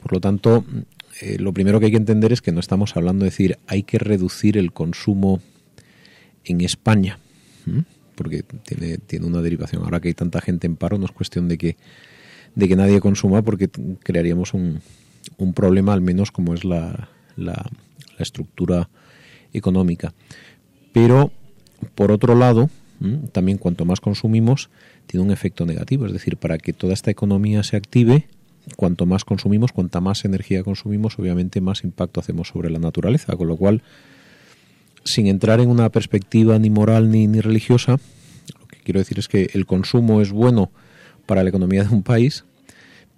Por 0.00 0.12
lo 0.12 0.20
tanto, 0.20 0.64
eh, 1.20 1.38
lo 1.38 1.52
primero 1.52 1.78
que 1.78 1.86
hay 1.86 1.92
que 1.92 1.98
entender 1.98 2.32
es 2.32 2.40
que 2.40 2.52
no 2.52 2.60
estamos 2.60 2.96
hablando 2.96 3.24
de 3.24 3.30
decir 3.30 3.58
hay 3.66 3.82
que 3.82 3.98
reducir 3.98 4.56
el 4.56 4.72
consumo 4.72 5.40
en 6.44 6.60
España, 6.60 7.18
porque 8.16 8.42
tiene, 8.42 8.98
tiene 8.98 9.26
una 9.26 9.42
derivación. 9.42 9.84
Ahora 9.84 10.00
que 10.00 10.08
hay 10.08 10.14
tanta 10.14 10.40
gente 10.40 10.66
en 10.66 10.76
paro, 10.76 10.98
no 10.98 11.04
es 11.04 11.12
cuestión 11.12 11.48
de 11.48 11.56
que, 11.56 11.76
de 12.56 12.68
que 12.68 12.74
nadie 12.74 13.00
consuma, 13.00 13.42
porque 13.42 13.68
crearíamos 13.68 14.54
un, 14.54 14.80
un 15.38 15.54
problema, 15.54 15.92
al 15.92 16.00
menos 16.00 16.32
como 16.32 16.54
es 16.54 16.64
la, 16.64 17.08
la, 17.36 17.52
la 17.54 18.22
estructura 18.22 18.88
económica. 19.52 20.14
Pero, 20.92 21.30
por 21.94 22.10
otro 22.10 22.34
lado, 22.34 22.70
también 23.32 23.58
cuanto 23.58 23.84
más 23.84 24.00
consumimos, 24.00 24.68
tiene 25.06 25.24
un 25.24 25.32
efecto 25.32 25.66
negativo. 25.66 26.06
Es 26.06 26.12
decir, 26.12 26.36
para 26.36 26.58
que 26.58 26.72
toda 26.72 26.94
esta 26.94 27.10
economía 27.10 27.62
se 27.62 27.76
active, 27.76 28.28
cuanto 28.76 29.06
más 29.06 29.24
consumimos, 29.24 29.72
cuanta 29.72 30.00
más 30.00 30.24
energía 30.24 30.62
consumimos, 30.62 31.18
obviamente 31.18 31.60
más 31.60 31.84
impacto 31.84 32.20
hacemos 32.20 32.48
sobre 32.48 32.70
la 32.70 32.78
naturaleza. 32.78 33.36
Con 33.36 33.48
lo 33.48 33.56
cual, 33.56 33.82
sin 35.04 35.26
entrar 35.26 35.60
en 35.60 35.68
una 35.68 35.90
perspectiva 35.90 36.58
ni 36.58 36.70
moral 36.70 37.10
ni, 37.10 37.26
ni 37.26 37.40
religiosa, 37.40 37.98
lo 38.58 38.66
que 38.66 38.78
quiero 38.78 39.00
decir 39.00 39.18
es 39.18 39.28
que 39.28 39.50
el 39.54 39.66
consumo 39.66 40.20
es 40.20 40.32
bueno 40.32 40.70
para 41.26 41.42
la 41.42 41.48
economía 41.50 41.84
de 41.84 41.94
un 41.94 42.02
país, 42.02 42.44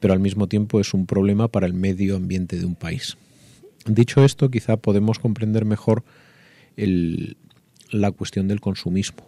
pero 0.01 0.13
al 0.13 0.21
mismo 0.21 0.49
tiempo 0.49 0.81
es 0.81 0.95
un 0.95 1.07
problema 1.07 1.49
para 1.49 1.67
el 1.67 1.75
medio 1.75 2.17
ambiente 2.17 2.57
de 2.57 2.67
un 2.67 2.75
país. 2.75 3.17
Dicho 3.87 4.25
esto, 4.25 4.51
quizá 4.51 4.77
podemos 4.77 5.19
comprender 5.19 5.65
mejor 5.65 6.05
la 6.77 8.11
cuestión 8.11 8.49
del 8.49 8.61
consumismo. 8.61 9.27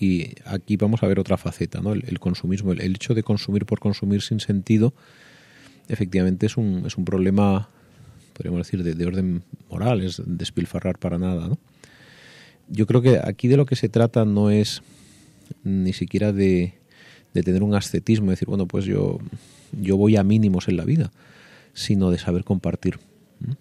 Y 0.00 0.34
aquí 0.44 0.76
vamos 0.76 1.02
a 1.02 1.06
ver 1.06 1.18
otra 1.18 1.36
faceta, 1.36 1.80
¿no? 1.80 1.92
el, 1.92 2.18
consumismo, 2.20 2.72
el, 2.72 2.94
hecho 2.94 3.14
de 3.14 3.22
consumir 3.22 3.66
por 3.66 3.80
consumir 3.80 4.22
sin 4.22 4.40
sentido, 4.40 4.94
efectivamente 5.88 6.46
es 6.46 6.56
un, 6.56 6.84
es 6.86 6.96
un 6.96 7.04
problema, 7.04 7.68
podríamos 8.34 8.66
decir, 8.66 8.82
de, 8.82 9.06
orden 9.06 9.42
moral, 9.68 10.02
es 10.02 10.22
despilfarrar 10.24 10.98
para 10.98 11.18
nada. 11.18 11.48
¿no? 11.48 11.58
Yo 12.68 12.86
creo 12.86 13.02
que 13.02 13.20
aquí 13.22 13.48
de 13.48 13.56
lo 13.56 13.66
que 13.66 13.76
se 13.76 13.88
trata 13.88 14.24
no 14.24 14.50
es 14.50 14.82
ni 15.64 15.92
siquiera 15.92 16.32
de, 16.32 16.74
de 17.34 17.42
tener 17.42 17.62
un 17.62 17.74
ascetismo, 17.74 18.30
decir, 18.30 18.46
bueno, 18.46 18.66
pues 18.66 18.84
yo, 18.84 19.18
yo 19.80 19.96
voy 19.96 20.16
a 20.16 20.22
mínimos 20.22 20.68
en 20.68 20.76
la 20.76 20.84
vida, 20.84 21.10
sino 21.72 22.10
de 22.10 22.18
saber 22.18 22.44
compartir. 22.44 22.98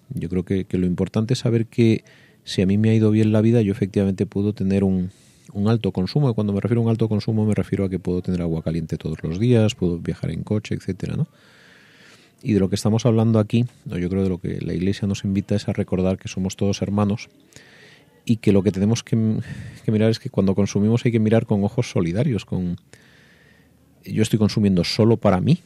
Yo 0.10 0.30
creo 0.30 0.44
que, 0.44 0.66
que 0.66 0.78
lo 0.78 0.86
importante 0.86 1.34
es 1.34 1.40
saber 1.40 1.66
que 1.68 2.04
si 2.44 2.62
a 2.62 2.66
mí 2.66 2.78
me 2.78 2.90
ha 2.90 2.94
ido 2.94 3.12
bien 3.12 3.32
la 3.32 3.42
vida, 3.42 3.62
yo 3.62 3.72
efectivamente 3.72 4.26
puedo 4.26 4.54
tener 4.54 4.84
un, 4.84 5.12
un 5.54 5.68
alto 5.68 5.92
consumo. 5.92 6.30
Y 6.30 6.34
cuando 6.34 6.54
me 6.54 6.62
refiero 6.62 6.82
a 6.82 6.86
un 6.86 6.90
alto 6.90 7.08
consumo, 7.10 7.46
me 7.46 7.54
refiero 7.54 7.86
a 7.86 7.90
que 7.90 8.00
puedo 8.00 8.22
tener 8.22 8.42
agua 8.42 8.64
caliente 8.64 8.98
todos 8.98 9.24
los 9.24 9.40
días, 9.40 9.76
puedo 9.76 10.00
viajar 10.00 10.32
en 10.32 10.44
coche, 10.44 10.76
etcétera, 10.76 11.16
¿no? 11.16 11.28
Y 12.44 12.54
de 12.54 12.60
lo 12.60 12.70
que 12.70 12.76
estamos 12.76 13.06
hablando 13.06 13.40
aquí, 13.40 13.66
yo 13.86 14.10
creo 14.10 14.24
de 14.24 14.30
lo 14.30 14.38
que 14.38 14.62
la 14.62 14.74
Iglesia 14.74 15.08
nos 15.08 15.24
invita 15.24 15.56
es 15.56 15.68
a 15.68 15.74
recordar 15.74 16.20
que 16.20 16.28
somos 16.28 16.56
todos 16.56 16.82
hermanos 16.84 17.30
y 18.26 18.38
que 18.38 18.52
lo 18.52 18.62
que 18.62 18.72
tenemos 18.72 19.04
que, 19.04 19.18
que 19.84 19.92
mirar 19.92 20.12
es 20.12 20.20
que 20.20 20.30
cuando 20.30 20.54
consumimos 20.54 21.04
hay 21.06 21.12
que 21.12 21.20
mirar 21.20 21.48
con 21.48 21.64
ojos 21.64 21.90
solidarios, 21.90 22.46
con 22.46 22.78
yo 24.06 24.22
estoy 24.22 24.40
consumiendo 24.40 24.84
solo 24.84 25.18
para 25.18 25.42
mí, 25.42 25.60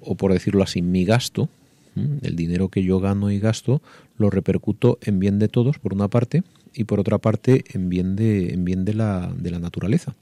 o 0.00 0.14
por 0.14 0.32
decirlo 0.32 0.62
así, 0.62 0.82
mi 0.82 1.04
gasto, 1.04 1.48
el 2.22 2.36
dinero 2.36 2.68
que 2.68 2.82
yo 2.82 3.00
gano 3.00 3.30
y 3.30 3.38
gasto, 3.38 3.82
lo 4.16 4.30
repercuto 4.30 4.98
en 5.02 5.18
bien 5.18 5.38
de 5.38 5.48
todos, 5.48 5.78
por 5.78 5.92
una 5.92 6.08
parte, 6.08 6.42
y 6.74 6.84
por 6.84 7.00
otra 7.00 7.18
parte 7.18 7.64
en 7.72 7.88
bien 7.88 8.16
de, 8.16 8.52
en 8.52 8.64
bien 8.64 8.84
de, 8.84 8.94
la, 8.94 9.32
de 9.36 9.50
la 9.50 9.58
naturaleza. 9.58 10.14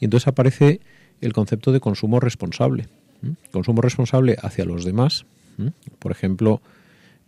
Y 0.00 0.04
entonces 0.04 0.28
aparece 0.28 0.80
el 1.20 1.32
concepto 1.32 1.72
de 1.72 1.80
consumo 1.80 2.20
responsable. 2.20 2.88
Consumo 3.52 3.80
responsable 3.82 4.36
hacia 4.42 4.64
los 4.64 4.84
demás. 4.84 5.24
Por 6.00 6.10
ejemplo, 6.10 6.60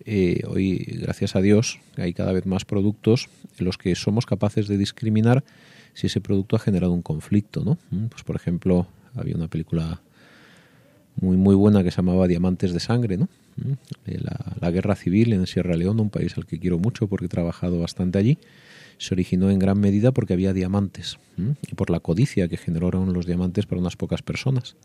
eh, 0.04 0.42
hoy, 0.48 0.78
gracias 1.02 1.36
a 1.36 1.40
Dios, 1.40 1.78
hay 1.96 2.12
cada 2.12 2.32
vez 2.32 2.46
más 2.46 2.64
productos 2.64 3.28
en 3.58 3.64
los 3.64 3.78
que 3.78 3.94
somos 3.94 4.26
capaces 4.26 4.66
de 4.66 4.76
discriminar 4.76 5.44
si 5.92 6.08
ese 6.08 6.20
producto 6.20 6.56
ha 6.56 6.58
generado 6.58 6.92
un 6.92 7.02
conflicto. 7.02 7.64
¿no? 7.64 7.78
Pues, 8.08 8.24
por 8.24 8.34
ejemplo, 8.34 8.88
había 9.14 9.36
una 9.36 9.48
película 9.48 10.02
muy, 11.20 11.36
muy 11.36 11.54
buena 11.54 11.82
que 11.82 11.90
se 11.90 11.98
llamaba 11.98 12.26
Diamantes 12.26 12.72
de 12.72 12.80
Sangre, 12.80 13.16
¿no? 13.16 13.28
La, 14.60 14.70
guerra 14.70 14.96
civil 14.96 15.32
en 15.32 15.46
Sierra 15.46 15.76
Leona, 15.76 16.02
un 16.02 16.10
país 16.10 16.36
al 16.36 16.46
que 16.46 16.58
quiero 16.58 16.78
mucho 16.78 17.06
porque 17.06 17.26
he 17.26 17.28
trabajado 17.28 17.78
bastante 17.78 18.18
allí, 18.18 18.38
se 18.98 19.14
originó 19.14 19.50
en 19.50 19.58
gran 19.58 19.78
medida 19.78 20.12
porque 20.12 20.32
había 20.32 20.52
diamantes 20.52 21.18
y 21.36 21.74
por 21.74 21.90
la 21.90 22.00
codicia 22.00 22.48
que 22.48 22.56
generaron 22.56 23.12
los 23.12 23.26
diamantes 23.26 23.66
para 23.66 23.80
unas 23.80 23.96
pocas 23.96 24.22
personas. 24.22 24.76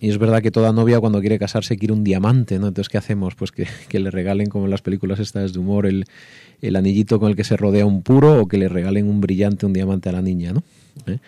Y 0.00 0.10
es 0.10 0.18
verdad 0.18 0.42
que 0.42 0.50
toda 0.50 0.72
novia 0.72 0.98
cuando 0.98 1.20
quiere 1.20 1.38
casarse 1.38 1.76
quiere 1.76 1.92
un 1.92 2.02
diamante, 2.02 2.58
¿no? 2.58 2.66
Entonces, 2.66 2.88
¿qué 2.88 2.98
hacemos? 2.98 3.36
Pues 3.36 3.52
que, 3.88 3.98
le 3.98 4.10
regalen, 4.10 4.48
como 4.48 4.64
en 4.64 4.70
las 4.70 4.82
películas 4.82 5.20
estas 5.20 5.52
de 5.52 5.58
humor, 5.60 5.86
el, 5.86 6.04
el, 6.60 6.76
anillito 6.76 7.20
con 7.20 7.30
el 7.30 7.36
que 7.36 7.44
se 7.44 7.56
rodea 7.56 7.86
un 7.86 8.02
puro 8.02 8.40
o 8.40 8.48
que 8.48 8.58
le 8.58 8.68
regalen 8.68 9.08
un 9.08 9.20
brillante, 9.20 9.66
un 9.66 9.72
diamante 9.72 10.08
a 10.08 10.12
la 10.12 10.22
niña, 10.22 10.52
¿no? 10.52 10.62
¿Eh? 11.06 11.18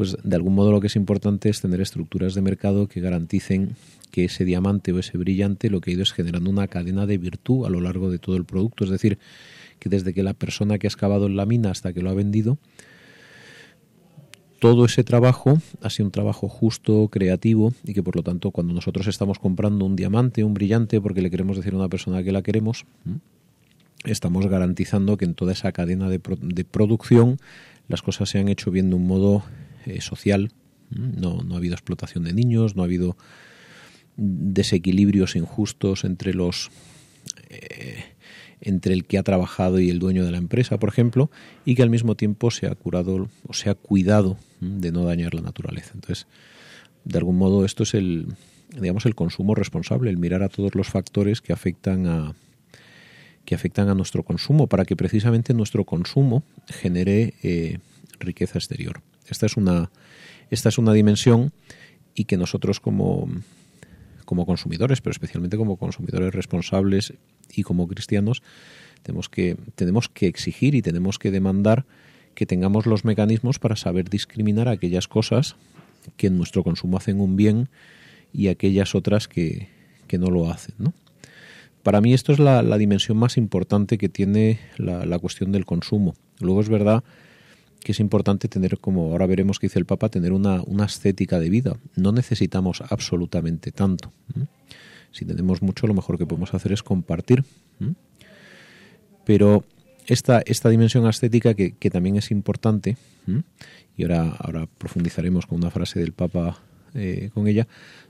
Pues 0.00 0.16
de 0.24 0.34
algún 0.34 0.54
modo 0.54 0.72
lo 0.72 0.80
que 0.80 0.86
es 0.86 0.96
importante 0.96 1.50
es 1.50 1.60
tener 1.60 1.78
estructuras 1.82 2.32
de 2.32 2.40
mercado 2.40 2.88
que 2.88 3.02
garanticen 3.02 3.76
que 4.10 4.24
ese 4.24 4.46
diamante 4.46 4.92
o 4.92 4.98
ese 4.98 5.18
brillante 5.18 5.68
lo 5.68 5.82
que 5.82 5.90
ha 5.90 5.92
ido 5.92 6.02
es 6.02 6.12
generando 6.12 6.48
una 6.48 6.68
cadena 6.68 7.04
de 7.04 7.18
virtud 7.18 7.66
a 7.66 7.68
lo 7.68 7.82
largo 7.82 8.10
de 8.10 8.18
todo 8.18 8.36
el 8.36 8.46
producto. 8.46 8.84
Es 8.84 8.88
decir, 8.88 9.18
que 9.78 9.90
desde 9.90 10.14
que 10.14 10.22
la 10.22 10.32
persona 10.32 10.78
que 10.78 10.86
ha 10.86 10.88
excavado 10.88 11.26
en 11.26 11.36
la 11.36 11.44
mina 11.44 11.70
hasta 11.70 11.92
que 11.92 12.00
lo 12.00 12.08
ha 12.08 12.14
vendido, 12.14 12.56
todo 14.58 14.86
ese 14.86 15.04
trabajo 15.04 15.58
ha 15.82 15.90
sido 15.90 16.06
un 16.06 16.12
trabajo 16.12 16.48
justo, 16.48 17.08
creativo 17.08 17.74
y 17.84 17.92
que 17.92 18.02
por 18.02 18.16
lo 18.16 18.22
tanto 18.22 18.52
cuando 18.52 18.72
nosotros 18.72 19.06
estamos 19.06 19.38
comprando 19.38 19.84
un 19.84 19.96
diamante, 19.96 20.44
un 20.44 20.54
brillante, 20.54 20.98
porque 21.02 21.20
le 21.20 21.30
queremos 21.30 21.58
decir 21.58 21.74
a 21.74 21.76
una 21.76 21.90
persona 21.90 22.22
que 22.22 22.32
la 22.32 22.40
queremos, 22.40 22.86
estamos 24.06 24.46
garantizando 24.46 25.18
que 25.18 25.26
en 25.26 25.34
toda 25.34 25.52
esa 25.52 25.72
cadena 25.72 26.08
de, 26.08 26.20
producción 26.20 27.36
las 27.86 28.00
cosas 28.00 28.30
se 28.30 28.38
han 28.38 28.48
hecho 28.48 28.70
bien 28.70 28.88
de 28.88 28.96
un 28.96 29.06
modo 29.06 29.44
eh, 29.86 30.00
social. 30.00 30.52
No, 30.90 31.42
no 31.42 31.54
ha 31.54 31.58
habido 31.58 31.74
explotación 31.74 32.24
de 32.24 32.32
niños, 32.32 32.74
no 32.74 32.82
ha 32.82 32.86
habido 32.86 33.16
desequilibrios 34.16 35.36
injustos 35.36 36.04
entre 36.04 36.34
los 36.34 36.70
eh, 37.48 38.04
entre 38.60 38.92
el 38.92 39.04
que 39.04 39.16
ha 39.18 39.22
trabajado 39.22 39.80
y 39.80 39.88
el 39.88 39.98
dueño 39.98 40.24
de 40.24 40.32
la 40.32 40.38
empresa, 40.38 40.78
por 40.78 40.90
ejemplo, 40.90 41.30
y 41.64 41.74
que 41.74 41.82
al 41.82 41.90
mismo 41.90 42.14
tiempo 42.14 42.50
se 42.50 42.66
ha 42.66 42.74
curado 42.74 43.28
o 43.46 43.54
se 43.54 43.70
ha 43.70 43.74
cuidado 43.74 44.36
de 44.60 44.92
no 44.92 45.04
dañar 45.04 45.34
la 45.34 45.40
naturaleza. 45.40 45.92
Entonces, 45.94 46.26
de 47.04 47.18
algún 47.18 47.38
modo 47.38 47.64
esto 47.64 47.84
es 47.84 47.94
el 47.94 48.34
digamos 48.78 49.06
el 49.06 49.14
consumo 49.14 49.54
responsable, 49.54 50.10
el 50.10 50.18
mirar 50.18 50.42
a 50.42 50.48
todos 50.48 50.74
los 50.74 50.88
factores 50.88 51.40
que 51.40 51.52
afectan 51.52 52.06
a 52.06 52.34
que 53.44 53.54
afectan 53.54 53.88
a 53.88 53.94
nuestro 53.94 54.22
consumo 54.22 54.66
para 54.66 54.84
que 54.84 54.96
precisamente 54.96 55.54
nuestro 55.54 55.84
consumo 55.84 56.44
genere 56.68 57.34
eh, 57.42 57.78
riqueza 58.20 58.58
exterior. 58.58 59.00
Esta 59.30 59.46
es 59.46 59.56
una 59.56 59.90
esta 60.50 60.68
es 60.68 60.78
una 60.78 60.92
dimensión 60.92 61.52
y 62.14 62.24
que 62.24 62.36
nosotros 62.36 62.80
como 62.80 63.28
como 64.30 64.46
consumidores, 64.46 65.00
pero 65.00 65.10
especialmente 65.10 65.56
como 65.56 65.76
consumidores 65.76 66.32
responsables 66.32 67.14
y 67.52 67.64
como 67.64 67.88
cristianos, 67.88 68.44
tenemos 69.02 69.28
que, 69.28 69.56
tenemos 69.74 70.08
que 70.08 70.28
exigir 70.28 70.76
y 70.76 70.82
tenemos 70.82 71.18
que 71.18 71.32
demandar 71.32 71.84
que 72.36 72.46
tengamos 72.46 72.86
los 72.86 73.04
mecanismos 73.04 73.58
para 73.58 73.74
saber 73.74 74.08
discriminar 74.08 74.68
aquellas 74.68 75.08
cosas 75.08 75.56
que 76.16 76.28
en 76.28 76.38
nuestro 76.38 76.62
consumo 76.62 76.96
hacen 76.96 77.20
un 77.20 77.36
bien 77.36 77.68
y 78.32 78.46
aquellas 78.46 78.94
otras 78.94 79.26
que, 79.26 79.68
que 80.06 80.16
no 80.16 80.30
lo 80.30 80.48
hacen. 80.48 80.76
¿no? 80.78 80.92
Para 81.82 82.00
mí 82.00 82.14
esto 82.14 82.32
es 82.32 82.38
la, 82.38 82.62
la 82.62 82.78
dimensión 82.78 83.18
más 83.18 83.36
importante 83.36 83.98
que 83.98 84.08
tiene 84.08 84.60
la, 84.76 85.04
la, 85.06 85.18
cuestión 85.18 85.50
del 85.50 85.66
consumo. 85.66 86.14
Luego 86.38 86.60
es 86.60 86.68
verdad 86.68 87.02
que 87.80 87.92
es 87.92 88.00
importante 88.00 88.48
tener, 88.48 88.78
como 88.78 89.10
ahora 89.10 89.26
veremos 89.26 89.58
que 89.58 89.66
dice 89.66 89.78
el 89.78 89.86
Papa, 89.86 90.08
tener 90.08 90.32
una, 90.32 90.62
una 90.62 90.84
estética 90.84 91.38
de 91.38 91.50
vida. 91.50 91.76
No 91.96 92.12
necesitamos 92.12 92.82
absolutamente 92.88 93.72
tanto. 93.72 94.12
Si 95.12 95.24
tenemos 95.24 95.62
mucho, 95.62 95.86
lo 95.86 95.94
mejor 95.94 96.18
que 96.18 96.26
podemos 96.26 96.54
hacer 96.54 96.72
es 96.72 96.82
compartir. 96.82 97.44
Pero 99.24 99.64
esta, 100.06 100.42
esta 100.44 100.68
dimensión 100.68 101.06
estética 101.06 101.54
que, 101.54 101.72
que 101.72 101.90
también 101.90 102.16
es 102.16 102.30
importante, 102.30 102.96
y 103.96 104.02
ahora, 104.02 104.34
ahora 104.38 104.66
profundizaremos 104.78 105.46
con 105.46 105.58
una 105.58 105.70
frase 105.70 106.00
del 106.00 106.12
Papa 106.12 106.58
eh, 106.94 107.30
con 107.32 107.48
ella, 107.48 107.66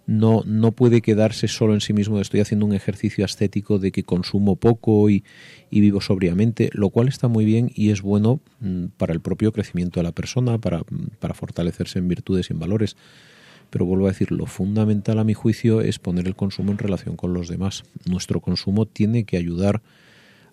no, 0.06 0.42
no 0.44 0.72
puede 0.72 1.02
quedarse 1.02 1.46
solo 1.46 1.74
en 1.74 1.80
sí 1.80 1.92
mismo 1.92 2.20
estoy 2.20 2.40
haciendo 2.40 2.66
un 2.66 2.74
ejercicio 2.74 3.24
estético 3.24 3.78
de 3.78 3.92
que 3.92 4.02
consumo 4.02 4.56
poco 4.56 5.08
y, 5.08 5.22
vivo 5.70 6.00
sobriamente, 6.00 6.70
lo 6.72 6.90
cual 6.90 7.08
está 7.08 7.28
muy 7.28 7.44
bien 7.44 7.70
y 7.74 7.90
es 7.90 8.02
bueno 8.02 8.40
mm, 8.60 8.86
para 8.96 9.12
el 9.12 9.20
propio 9.20 9.52
crecimiento 9.52 10.00
de 10.00 10.04
la 10.04 10.12
persona, 10.12 10.58
para, 10.58 10.82
para 11.20 11.34
fortalecerse 11.34 11.98
en 11.98 12.08
virtudes 12.08 12.50
y 12.50 12.54
en 12.54 12.58
valores. 12.58 12.96
Pero 13.70 13.84
vuelvo 13.84 14.06
a 14.06 14.08
decir, 14.08 14.32
lo 14.32 14.46
fundamental 14.46 15.20
a 15.20 15.24
mi 15.24 15.34
juicio 15.34 15.80
es 15.80 16.00
poner 16.00 16.26
el 16.26 16.34
consumo 16.34 16.72
en 16.72 16.78
relación 16.78 17.14
con 17.14 17.32
los 17.32 17.48
demás. 17.48 17.84
Nuestro 18.04 18.40
consumo 18.40 18.86
tiene 18.86 19.22
que 19.22 19.36
ayudar 19.36 19.80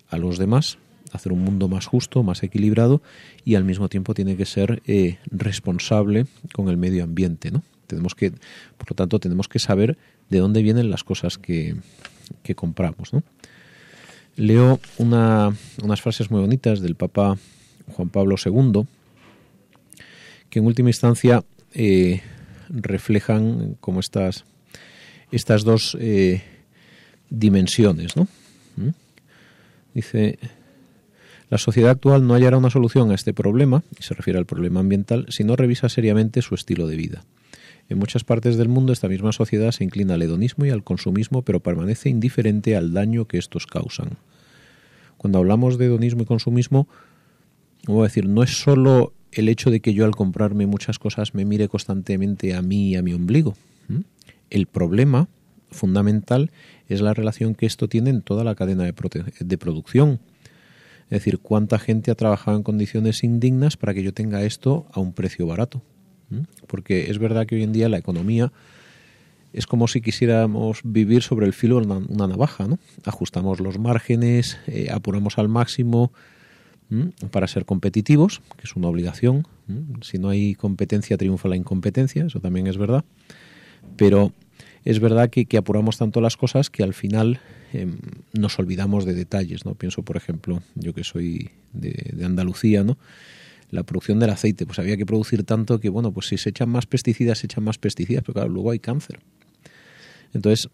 a 0.09 0.17
los 0.17 0.37
demás 0.37 0.77
a 1.11 1.17
hacer 1.17 1.31
un 1.31 1.43
mundo 1.43 1.67
más 1.67 1.87
justo, 1.87 2.21
más 2.21 2.43
equilibrado 2.43 3.01
y 3.43 3.55
al 3.55 3.63
mismo 3.63 3.89
tiempo 3.89 4.13
tiene 4.13 4.37
que 4.37 4.45
ser 4.45 4.83
eh, 4.85 5.17
responsable 5.31 6.25
con 6.53 6.69
el 6.69 6.77
medio 6.77 7.03
ambiente, 7.03 7.49
¿no? 7.49 7.63
Tenemos 7.87 8.15
que, 8.15 8.31
por 8.77 8.89
lo 8.89 8.95
tanto, 8.95 9.19
tenemos 9.19 9.47
que 9.47 9.59
saber 9.59 9.97
de 10.29 10.39
dónde 10.39 10.61
vienen 10.61 10.91
las 10.91 11.03
cosas 11.03 11.37
que, 11.37 11.75
compramos. 12.55 13.11
Leo 14.35 14.79
unas 14.97 16.01
frases 16.01 16.29
muy 16.29 16.41
bonitas 16.41 16.81
del 16.81 16.95
Papa 16.95 17.37
Juan 17.93 18.09
Pablo 18.09 18.35
II, 18.43 18.85
que 20.49 20.59
en 20.59 20.65
última 20.65 20.89
instancia 20.89 21.43
eh, 21.73 22.21
reflejan 22.69 23.77
como 23.79 23.99
estas, 23.99 24.45
estas 25.31 25.63
dos 25.63 25.97
eh, 25.99 26.43
dimensiones. 27.29 28.15
¿Mm? 28.15 28.89
Dice, 29.93 30.37
la 31.49 31.57
sociedad 31.57 31.91
actual 31.91 32.27
no 32.27 32.33
hallará 32.33 32.57
una 32.57 32.69
solución 32.69 33.11
a 33.11 33.15
este 33.15 33.33
problema, 33.33 33.83
y 33.99 34.03
se 34.03 34.13
refiere 34.13 34.37
al 34.37 34.45
problema 34.45 34.81
ambiental, 34.81 35.25
si 35.29 35.43
no 35.43 35.55
revisa 35.55 35.89
seriamente 35.89 36.41
su 36.41 36.55
estilo 36.55 36.87
de 36.87 36.95
vida. 36.97 37.23
En 37.89 37.99
muchas 37.99 38.23
partes 38.23 38.57
del 38.57 38.67
mundo 38.67 38.91
esta 38.91 39.07
misma 39.07 39.31
sociedad 39.31 39.71
se 39.71 39.83
inclina 39.83 40.15
al 40.15 40.21
hedonismo 40.21 40.65
y 40.65 40.69
al 40.69 40.83
consumismo, 40.83 41.41
pero 41.41 41.61
permanece 41.61 42.09
indiferente 42.09 42.75
al 42.75 42.93
daño 42.93 43.25
que 43.25 43.37
estos 43.37 43.65
causan. 43.65 44.17
Cuando 45.17 45.39
hablamos 45.39 45.77
de 45.77 45.85
hedonismo 45.85 46.23
y 46.23 46.25
consumismo, 46.25 46.87
a 47.87 48.03
decir, 48.03 48.27
no 48.27 48.43
es 48.43 48.61
solo 48.61 49.13
el 49.31 49.49
hecho 49.49 49.71
de 49.71 49.79
que 49.79 49.93
yo 49.93 50.05
al 50.05 50.15
comprarme 50.15 50.65
muchas 50.65 50.99
cosas 50.99 51.33
me 51.33 51.45
mire 51.45 51.69
constantemente 51.69 52.53
a 52.53 52.61
mí 52.61 52.89
y 52.89 52.95
a 52.95 53.01
mi 53.01 53.13
ombligo. 53.13 53.55
El 54.49 54.65
problema 54.67 55.27
fundamental 55.69 56.51
es 56.87 57.01
la 57.01 57.13
relación 57.13 57.55
que 57.55 57.65
esto 57.65 57.87
tiene 57.87 58.09
en 58.09 58.21
toda 58.21 58.43
la 58.43 58.55
cadena 58.55 58.83
de, 58.83 58.93
de 59.39 59.57
producción. 59.57 60.19
Es 61.05 61.19
decir, 61.19 61.39
cuánta 61.39 61.79
gente 61.79 62.11
ha 62.11 62.15
trabajado 62.15 62.57
en 62.57 62.63
condiciones 62.63 63.23
indignas 63.23 63.77
para 63.77 63.93
que 63.93 64.03
yo 64.03 64.13
tenga 64.13 64.43
esto 64.43 64.87
a 64.91 64.99
un 64.99 65.13
precio 65.13 65.47
barato. 65.47 65.81
Porque 66.67 67.09
es 67.09 67.19
verdad 67.19 67.45
que 67.45 67.55
hoy 67.55 67.63
en 67.63 67.73
día 67.73 67.89
la 67.89 67.97
economía 67.97 68.51
es 69.53 69.65
como 69.65 69.87
si 69.87 70.01
quisiéramos 70.01 70.81
vivir 70.83 71.23
sobre 71.23 71.45
el 71.45 71.53
filo 71.53 71.79
de 71.79 71.87
una, 71.87 72.27
navaja, 72.27 72.67
¿no? 72.67 72.79
Ajustamos 73.05 73.59
los 73.59 73.79
márgenes, 73.79 74.57
eh, 74.67 74.89
apuramos 74.91 75.37
al 75.37 75.49
máximo 75.49 76.11
para 77.31 77.47
ser 77.47 77.65
competitivos, 77.65 78.41
que 78.55 78.63
es 78.63 78.75
una 78.75 78.87
obligación. 78.87 79.45
Si 80.01 80.19
no 80.19 80.29
hay 80.29 80.55
competencia, 80.55 81.17
triunfa 81.17 81.49
la 81.49 81.57
incompetencia, 81.57 82.25
eso 82.25 82.39
también 82.39 82.67
es 82.67 82.77
verdad. 82.77 83.03
Pero 83.97 84.31
es 84.85 84.99
verdad 84.99 85.29
que, 85.29 85.57
apuramos 85.57 85.97
tanto 85.97 86.21
las 86.21 86.37
cosas 86.37 86.69
que 86.69 86.83
al 86.83 86.93
final 86.93 87.41
em, 87.73 87.97
nos 88.31 88.57
olvidamos 88.59 89.03
de 89.05 89.15
detalles, 89.15 89.65
¿no? 89.65 89.75
Pienso, 89.75 90.03
por 90.03 90.15
ejemplo, 90.15 90.61
yo 90.75 90.93
que 90.93 91.03
soy 91.03 91.49
de, 91.73 92.11
de 92.13 92.25
Andalucía, 92.25 92.83
¿no? 92.83 92.97
La 93.69 93.83
producción 93.83 94.19
del 94.19 94.29
aceite, 94.29 94.65
pues 94.65 94.79
había 94.79 94.97
que 94.97 95.05
producir 95.05 95.43
tanto 95.43 95.79
que, 95.79 95.89
bueno, 95.89 96.11
pues 96.11 96.27
si 96.27 96.37
se 96.37 96.49
echan 96.49 96.69
más 96.69 96.85
pesticidas, 96.85 97.39
se 97.39 97.47
echan 97.47 97.63
más 97.63 97.77
pesticidas, 97.77 98.23
pero 98.23 98.33
claro, 98.33 98.49
luego 98.49 98.71
hay 98.71 98.79
cáncer. 98.79 99.19
Entonces, 100.33 100.69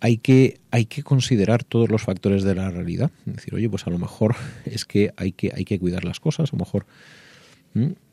hay 0.00 0.18
que, 0.18 0.60
hay 0.70 0.86
que 0.86 1.02
considerar 1.02 1.64
todos 1.64 1.90
los 1.90 2.02
factores 2.02 2.42
de 2.42 2.54
la 2.54 2.70
realidad. 2.70 3.10
Es 3.26 3.36
decir, 3.36 3.54
oye, 3.54 3.68
pues 3.68 3.86
a 3.86 3.90
lo 3.90 3.98
mejor 3.98 4.36
es 4.64 4.84
que 4.84 5.12
hay 5.16 5.32
que, 5.32 5.52
hay 5.54 5.64
que 5.64 5.78
cuidar 5.78 6.04
las 6.04 6.20
cosas, 6.20 6.52
a 6.52 6.56
lo 6.56 6.60
mejor 6.60 6.86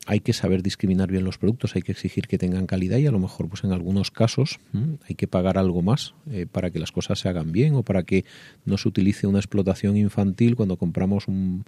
hay 0.06 0.20
que 0.20 0.32
saber 0.32 0.62
discriminar 0.62 1.10
bien 1.10 1.24
los 1.24 1.36
productos, 1.36 1.74
hay 1.74 1.82
que 1.82 1.90
exigir 1.90 2.28
que 2.28 2.38
tengan 2.38 2.66
calidad 2.66 2.98
y 2.98 3.06
a 3.06 3.10
lo 3.10 3.18
mejor, 3.18 3.48
pues 3.48 3.64
en 3.64 3.72
algunos 3.72 4.12
casos, 4.12 4.60
hay 5.08 5.16
que 5.16 5.26
pagar 5.26 5.58
algo 5.58 5.82
más 5.82 6.14
eh, 6.30 6.46
para 6.50 6.70
que 6.70 6.78
las 6.78 6.92
cosas 6.92 7.18
se 7.18 7.28
hagan 7.28 7.50
bien 7.50 7.74
o 7.74 7.82
para 7.82 8.04
que 8.04 8.24
no 8.64 8.78
se 8.78 8.88
utilice 8.88 9.26
una 9.26 9.40
explotación 9.40 9.96
infantil 9.96 10.54
cuando 10.54 10.76
compramos 10.76 11.26
un, 11.26 11.64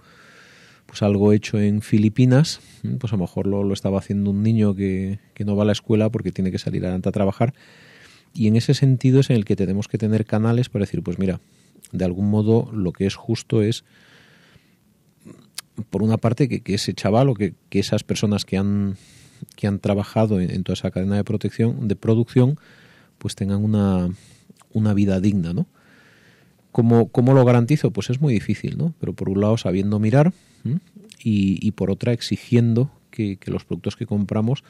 pues 0.91 1.03
algo 1.03 1.33
hecho 1.33 1.61
en 1.61 1.83
Filipinas, 1.83 2.61
pues 2.99 3.13
a 3.13 3.17
lo 3.17 3.23
mejor 3.23 3.47
lo, 3.47 3.73
estaba 3.73 4.01
haciendo 4.01 4.33
un 4.33 4.43
niño 4.43 4.75
que, 4.75 5.21
no 5.39 5.55
va 5.55 5.63
a 5.63 5.67
la 5.67 5.71
escuela 5.71 6.11
porque 6.11 6.33
tiene 6.33 6.51
que 6.51 6.59
salir 6.59 6.83
adelante 6.83 7.09
a 7.09 7.13
trabajar. 7.13 7.55
Y 8.35 8.49
en 8.49 8.57
ese 8.57 8.75
sentido 8.75 9.21
es 9.21 9.31
en 9.31 9.37
el 9.37 9.45
que 9.45 9.55
tenemos 9.55 9.87
que 9.87 9.99
tener 9.99 10.27
canales 10.27 10.69
para 10.69 10.83
decir, 10.83 11.01
pues 11.05 11.21
mira, 11.21 11.39
de 11.93 12.05
algún 12.05 12.29
modo 12.29 12.73
lo 12.73 12.91
que 12.93 13.07
es 13.07 13.15
justo 13.15 13.63
es, 13.63 13.85
por 15.91 16.03
una 16.03 16.17
parte, 16.17 16.49
que, 16.49 16.75
ese 16.75 16.93
chaval 16.93 17.29
o 17.29 17.35
que, 17.35 17.55
esas 17.71 18.03
personas 18.03 18.45
que 18.45 18.57
han, 18.57 18.97
que 19.55 19.69
han 19.69 19.79
trabajado 19.79 20.41
en, 20.41 20.65
toda 20.65 20.75
esa 20.75 20.91
cadena 20.91 21.15
de 21.15 21.23
protección, 21.23 21.87
de 21.87 21.95
producción, 21.95 22.59
pues 23.19 23.37
tengan 23.37 23.63
una, 23.63 24.09
una 24.73 24.93
vida 24.93 25.21
digna, 25.21 25.53
¿no? 25.53 25.69
¿Cómo, 26.73 27.11
¿Cómo, 27.11 27.33
lo 27.33 27.45
garantizo? 27.45 27.93
Pues 27.93 28.11
es 28.11 28.21
muy 28.21 28.35
difícil, 28.35 28.77
¿no? 28.77 28.93
Pero 28.99 29.13
por 29.13 29.29
un 29.29 29.41
lado 29.41 29.57
sabiendo 29.57 30.01
mirar 30.01 30.33
y, 31.23 31.71
por 31.73 31.91
otra 31.91 32.13
exigiendo 32.13 32.91
que, 33.11 33.39
los 33.47 33.65
productos 33.65 33.97
que 33.97 34.07
compramos 34.07 34.65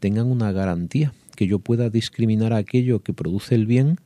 tengan 0.00 0.26
una 0.26 0.52
garantía, 0.52 1.12
que 1.36 1.46
yo 1.46 1.58
pueda 1.58 1.90
discriminar 1.90 2.52
aquello 2.52 3.02
que 3.02 3.12
produce 3.12 3.54
el 3.54 3.66
bien 3.66 3.98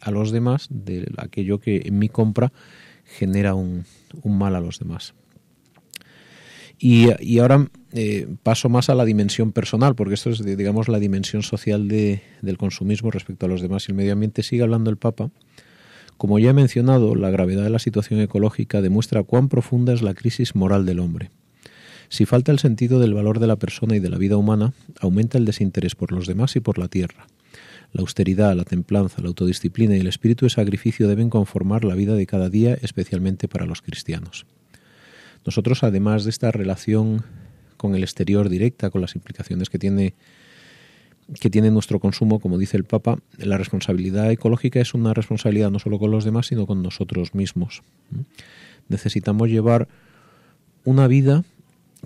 a 0.00 0.10
los 0.10 0.30
demás 0.30 0.66
de 0.70 1.10
aquello 1.18 1.60
que 1.60 1.82
en 1.84 1.98
mi 1.98 2.08
compra 2.08 2.52
genera 3.04 3.54
un, 3.54 3.84
mal 4.24 4.56
a 4.56 4.60
los 4.60 4.78
demás. 4.78 5.14
Y, 6.78 7.38
ahora 7.38 7.68
eh, 7.92 8.26
paso 8.42 8.70
más 8.70 8.88
a 8.88 8.94
la 8.94 9.04
dimensión 9.04 9.52
personal, 9.52 9.94
porque 9.94 10.14
esto 10.14 10.30
es, 10.30 10.42
digamos, 10.42 10.88
la 10.88 10.98
dimensión 10.98 11.42
social 11.42 11.88
de, 11.88 12.22
del 12.40 12.56
consumismo 12.56 13.10
respecto 13.10 13.44
a 13.44 13.48
los 13.50 13.60
demás 13.60 13.86
y 13.86 13.92
el 13.92 13.96
medio 13.96 14.14
ambiente. 14.14 14.42
Sigue 14.42 14.62
hablando 14.62 14.88
el 14.90 14.96
Papa 14.96 15.30
como 16.20 16.38
ya 16.38 16.50
he 16.50 16.52
mencionado, 16.52 17.14
la 17.14 17.30
gravedad 17.30 17.62
de 17.62 17.70
la 17.70 17.78
situación 17.78 18.20
ecológica 18.20 18.82
demuestra 18.82 19.22
cuán 19.22 19.48
profunda 19.48 19.94
es 19.94 20.02
la 20.02 20.12
crisis 20.12 20.54
moral 20.54 20.84
del 20.84 21.00
hombre. 21.00 21.30
Si 22.10 22.26
falta 22.26 22.52
el 22.52 22.58
sentido 22.58 23.00
del 23.00 23.14
valor 23.14 23.38
de 23.38 23.46
la 23.46 23.56
persona 23.56 23.96
y 23.96 24.00
de 24.00 24.10
la 24.10 24.18
vida 24.18 24.36
humana, 24.36 24.74
aumenta 25.00 25.38
el 25.38 25.46
desinterés 25.46 25.94
por 25.94 26.12
los 26.12 26.26
demás 26.26 26.56
y 26.56 26.60
por 26.60 26.76
la 26.76 26.88
tierra. 26.88 27.26
La 27.94 28.02
austeridad, 28.02 28.54
la 28.54 28.64
templanza, 28.64 29.22
la 29.22 29.28
autodisciplina 29.28 29.96
y 29.96 30.00
el 30.00 30.08
espíritu 30.08 30.44
de 30.44 30.50
sacrificio 30.50 31.08
deben 31.08 31.30
conformar 31.30 31.84
la 31.84 31.94
vida 31.94 32.14
de 32.14 32.26
cada 32.26 32.50
día, 32.50 32.76
especialmente 32.82 33.48
para 33.48 33.64
los 33.64 33.80
cristianos. 33.80 34.44
Nosotros, 35.46 35.84
además 35.84 36.24
de 36.24 36.30
esta 36.30 36.52
relación 36.52 37.24
con 37.78 37.94
el 37.94 38.02
exterior 38.02 38.50
directa, 38.50 38.90
con 38.90 39.00
las 39.00 39.14
implicaciones 39.14 39.70
que 39.70 39.78
tiene 39.78 40.12
que 41.38 41.50
tiene 41.50 41.70
nuestro 41.70 42.00
consumo, 42.00 42.40
como 42.40 42.58
dice 42.58 42.76
el 42.76 42.84
Papa, 42.84 43.18
la 43.38 43.58
responsabilidad 43.58 44.30
ecológica 44.30 44.80
es 44.80 44.94
una 44.94 45.14
responsabilidad 45.14 45.70
no 45.70 45.78
solo 45.78 45.98
con 45.98 46.10
los 46.10 46.24
demás, 46.24 46.46
sino 46.46 46.66
con 46.66 46.82
nosotros 46.82 47.34
mismos. 47.34 47.82
Necesitamos 48.88 49.48
llevar 49.48 49.88
una 50.84 51.06
vida 51.06 51.44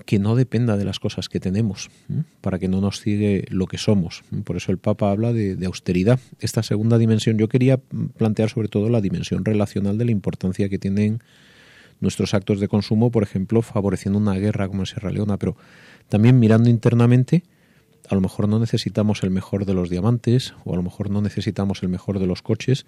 que 0.06 0.18
no 0.18 0.34
dependa 0.34 0.76
de 0.76 0.84
las 0.84 0.98
cosas 0.98 1.28
que 1.28 1.38
tenemos, 1.38 1.88
para 2.40 2.58
que 2.58 2.66
no 2.66 2.80
nos 2.80 2.98
sigue 2.98 3.44
lo 3.48 3.66
que 3.66 3.78
somos. 3.78 4.24
Por 4.44 4.56
eso 4.56 4.72
el 4.72 4.78
Papa 4.78 5.10
habla 5.10 5.32
de, 5.32 5.54
de, 5.54 5.66
austeridad. 5.66 6.18
Esta 6.40 6.64
segunda 6.64 6.98
dimensión, 6.98 7.38
yo 7.38 7.48
quería 7.48 7.76
plantear 8.16 8.50
sobre 8.50 8.68
todo 8.68 8.88
la 8.88 9.00
dimensión 9.00 9.44
relacional 9.44 9.96
de 9.96 10.04
la 10.04 10.10
importancia 10.10 10.68
que 10.68 10.78
tienen 10.78 11.22
nuestros 12.00 12.34
actos 12.34 12.58
de 12.58 12.66
consumo, 12.66 13.12
por 13.12 13.22
ejemplo, 13.22 13.62
favoreciendo 13.62 14.18
una 14.18 14.34
guerra 14.34 14.66
como 14.66 14.82
en 14.82 14.86
Sierra 14.86 15.12
Leona, 15.12 15.38
pero 15.38 15.56
también 16.08 16.40
mirando 16.40 16.68
internamente 16.68 17.44
a 18.08 18.14
lo 18.14 18.20
mejor 18.20 18.48
no 18.48 18.58
necesitamos 18.58 19.22
el 19.22 19.30
mejor 19.30 19.64
de 19.64 19.74
los 19.74 19.88
diamantes 19.88 20.54
o 20.64 20.74
a 20.74 20.76
lo 20.76 20.82
mejor 20.82 21.10
no 21.10 21.22
necesitamos 21.22 21.82
el 21.82 21.88
mejor 21.88 22.18
de 22.18 22.26
los 22.26 22.42
coches 22.42 22.86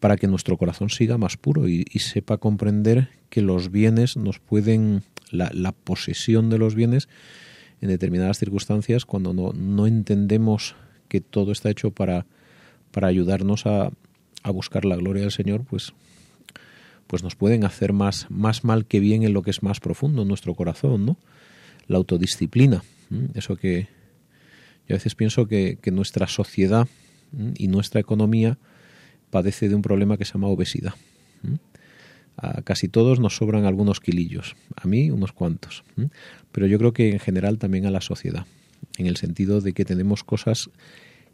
para 0.00 0.16
que 0.16 0.26
nuestro 0.26 0.56
corazón 0.56 0.90
siga 0.90 1.16
más 1.16 1.36
puro 1.36 1.68
y, 1.68 1.84
sepa 1.98 2.38
comprender 2.38 3.08
que 3.30 3.40
los 3.40 3.70
bienes 3.70 4.16
nos 4.16 4.40
pueden, 4.40 5.02
la, 5.30 5.72
posesión 5.72 6.50
de 6.50 6.58
los 6.58 6.74
bienes 6.74 7.08
en 7.80 7.88
determinadas 7.88 8.38
circunstancias, 8.38 9.04
cuando 9.04 9.32
no, 9.32 9.52
no 9.52 9.86
entendemos 9.86 10.74
que 11.08 11.20
todo 11.20 11.52
está 11.52 11.70
hecho 11.70 11.92
para, 11.92 12.26
para 12.90 13.06
ayudarnos 13.06 13.66
a, 13.66 13.90
a, 14.42 14.50
buscar 14.50 14.84
la 14.84 14.96
gloria 14.96 15.22
del 15.22 15.30
Señor, 15.30 15.62
pues, 15.64 15.92
pues 17.06 17.22
nos 17.22 17.36
pueden 17.36 17.64
hacer 17.64 17.92
más, 17.92 18.26
más 18.28 18.64
mal 18.64 18.86
que 18.86 18.98
bien 18.98 19.22
en 19.22 19.34
lo 19.34 19.42
que 19.42 19.50
es 19.50 19.62
más 19.62 19.78
profundo 19.78 20.22
en 20.22 20.28
nuestro 20.28 20.54
corazón, 20.54 21.06
¿no? 21.06 21.16
La 21.86 21.98
autodisciplina, 21.98 22.82
eso 23.34 23.54
que, 23.56 23.86
yo 24.88 24.94
a 24.94 24.98
veces 24.98 25.14
pienso 25.14 25.46
que, 25.46 25.78
nuestra 25.92 26.26
sociedad 26.26 26.88
y 27.56 27.68
nuestra 27.68 28.00
economía 28.00 28.58
padece 29.30 29.68
de 29.68 29.74
un 29.74 29.82
problema 29.82 30.16
que 30.16 30.24
se 30.24 30.34
llama 30.34 30.48
obesidad. 30.48 30.94
A 32.36 32.62
casi 32.62 32.88
todos 32.88 33.18
nos 33.18 33.36
sobran 33.36 33.64
algunos 33.64 34.00
kilillos, 34.00 34.56
a 34.76 34.86
mí 34.86 35.10
unos 35.10 35.32
cuantos, 35.32 35.84
pero 36.52 36.66
yo 36.66 36.78
creo 36.78 36.92
que 36.92 37.10
en 37.12 37.18
general 37.18 37.58
también 37.58 37.86
a 37.86 37.90
la 37.90 38.00
sociedad. 38.00 38.46
en 38.98 39.06
el 39.06 39.16
sentido 39.16 39.60
de 39.60 39.72
que 39.72 39.84
tenemos 39.84 40.24
cosas 40.24 40.70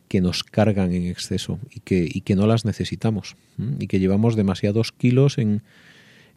que 0.09 0.21
nos 0.21 0.43
cargan 0.45 0.93
en 0.93 1.07
exceso 1.07 1.59
y 1.71 1.81
que, 1.81 2.35
no 2.35 2.47
las 2.47 2.65
necesitamos 2.65 3.37
y 3.79 3.87
que 3.87 3.99
llevamos 3.99 4.37
demasiados 4.37 4.93
kilos 4.93 5.39
en, 5.39 5.63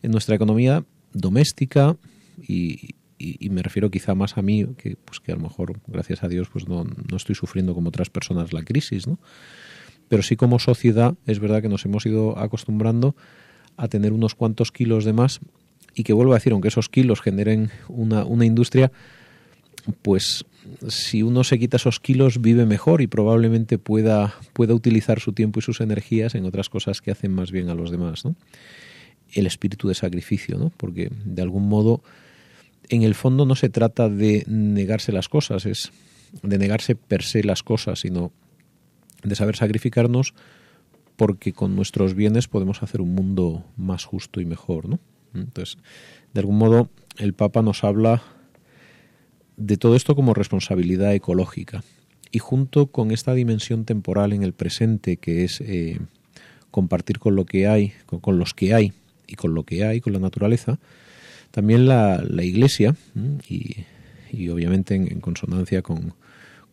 en 0.01 0.11
nuestra 0.11 0.35
economía 0.35 0.85
doméstica 1.13 1.97
y, 2.47 2.95
y, 3.39 3.49
me 3.49 3.63
refiero 3.63 3.89
quizá 3.89 4.15
más 4.15 4.37
a 4.37 4.41
mí, 4.41 4.65
que, 4.77 4.95
pues 5.03 5.19
que 5.19 5.31
a 5.31 5.35
lo 5.35 5.41
mejor, 5.41 5.79
gracias 5.87 6.23
a 6.23 6.27
Dios, 6.27 6.49
pues 6.51 6.67
no, 6.67 6.83
no 6.83 7.17
estoy 7.17 7.35
sufriendo 7.35 7.73
como 7.73 7.89
otras 7.89 8.09
personas 8.09 8.53
la 8.53 8.63
crisis, 8.63 9.07
¿no? 9.07 9.19
Pero 10.07 10.21
sí 10.21 10.35
como 10.35 10.59
sociedad 10.59 11.15
es 11.25 11.39
verdad 11.39 11.61
que 11.61 11.69
nos 11.69 11.85
hemos 11.85 12.05
ido 12.05 12.37
acostumbrando 12.37 13.15
a 13.77 13.87
tener 13.87 14.13
unos 14.13 14.35
cuantos 14.35 14.71
kilos 14.71 15.03
de 15.05 15.13
más 15.13 15.39
y 15.95 16.03
que 16.03 16.13
vuelvo 16.13 16.33
a 16.33 16.35
decir, 16.35 16.53
aunque 16.53 16.67
esos 16.67 16.89
kilos 16.89 17.21
generen 17.21 17.71
una, 17.87 18.25
una 18.25 18.45
industria, 18.45 18.91
pues 20.01 20.45
si 20.87 21.23
uno 21.23 21.43
se 21.43 21.59
quita 21.59 21.77
esos 21.77 21.99
kilos 21.99 22.41
vive 22.41 22.65
mejor 22.65 23.01
y 23.01 23.07
probablemente 23.07 23.77
pueda, 23.77 24.35
pueda 24.53 24.73
utilizar 24.73 25.19
su 25.19 25.33
tiempo 25.33 25.59
y 25.59 25.63
sus 25.63 25.81
energías 25.81 26.35
en 26.35 26.45
otras 26.45 26.69
cosas 26.69 27.01
que 27.01 27.11
hacen 27.11 27.31
más 27.31 27.51
bien 27.51 27.69
a 27.69 27.75
los 27.75 27.91
demás, 27.91 28.25
¿no? 28.25 28.35
El 29.31 29.47
espíritu 29.47 29.87
de 29.87 29.95
sacrificio, 29.95 30.57
¿no? 30.57 30.71
Porque 30.75 31.11
de 31.25 31.41
algún 31.41 31.67
modo 31.67 32.03
en 32.89 33.03
el 33.03 33.15
fondo 33.15 33.45
no 33.45 33.55
se 33.55 33.69
trata 33.69 34.09
de 34.09 34.43
negarse 34.47 35.11
las 35.11 35.29
cosas, 35.29 35.65
es 35.65 35.91
de 36.41 36.57
negarse 36.57 36.95
per 36.95 37.23
se 37.23 37.43
las 37.43 37.63
cosas, 37.63 37.99
sino 37.99 38.31
de 39.23 39.35
saber 39.35 39.55
sacrificarnos 39.55 40.33
porque 41.15 41.53
con 41.53 41.75
nuestros 41.75 42.13
bienes 42.13 42.47
podemos 42.47 42.83
hacer 42.83 43.01
un 43.01 43.15
mundo 43.15 43.65
más 43.77 44.05
justo 44.05 44.41
y 44.41 44.45
mejor, 44.45 44.89
¿no? 44.89 44.99
Entonces, 45.33 45.77
de 46.33 46.39
algún 46.39 46.57
modo, 46.57 46.89
el 47.17 47.33
Papa 47.33 47.61
nos 47.61 47.83
habla 47.83 48.21
de 49.57 49.77
todo 49.77 49.95
esto 49.95 50.15
como 50.15 50.33
responsabilidad 50.33 51.13
ecológica 51.13 51.83
y 52.31 52.39
junto 52.39 52.87
con 52.87 53.11
esta 53.11 53.33
dimensión 53.33 53.85
temporal 53.85 54.33
en 54.33 54.43
el 54.43 54.53
presente 54.53 55.17
que 55.17 55.43
es 55.45 55.61
eh, 55.61 55.99
compartir 56.71 57.19
con 57.19 57.35
lo 57.35 57.45
que 57.45 57.67
hay, 57.67 57.93
con 58.05 58.37
los 58.37 58.53
que 58.53 58.73
hay 58.73 58.93
y 59.27 59.35
con 59.35 59.55
lo 59.55 59.63
que 59.63 59.85
hay, 59.85 60.01
con 60.01 60.13
la 60.13 60.19
naturaleza, 60.19 60.79
también 61.55 61.87
la, 61.87 62.21
la 62.21 62.43
Iglesia, 62.43 62.97
y, 63.47 63.85
y, 64.29 64.49
obviamente 64.49 64.93
en, 64.93 65.21
consonancia 65.21 65.81
con, 65.81 66.13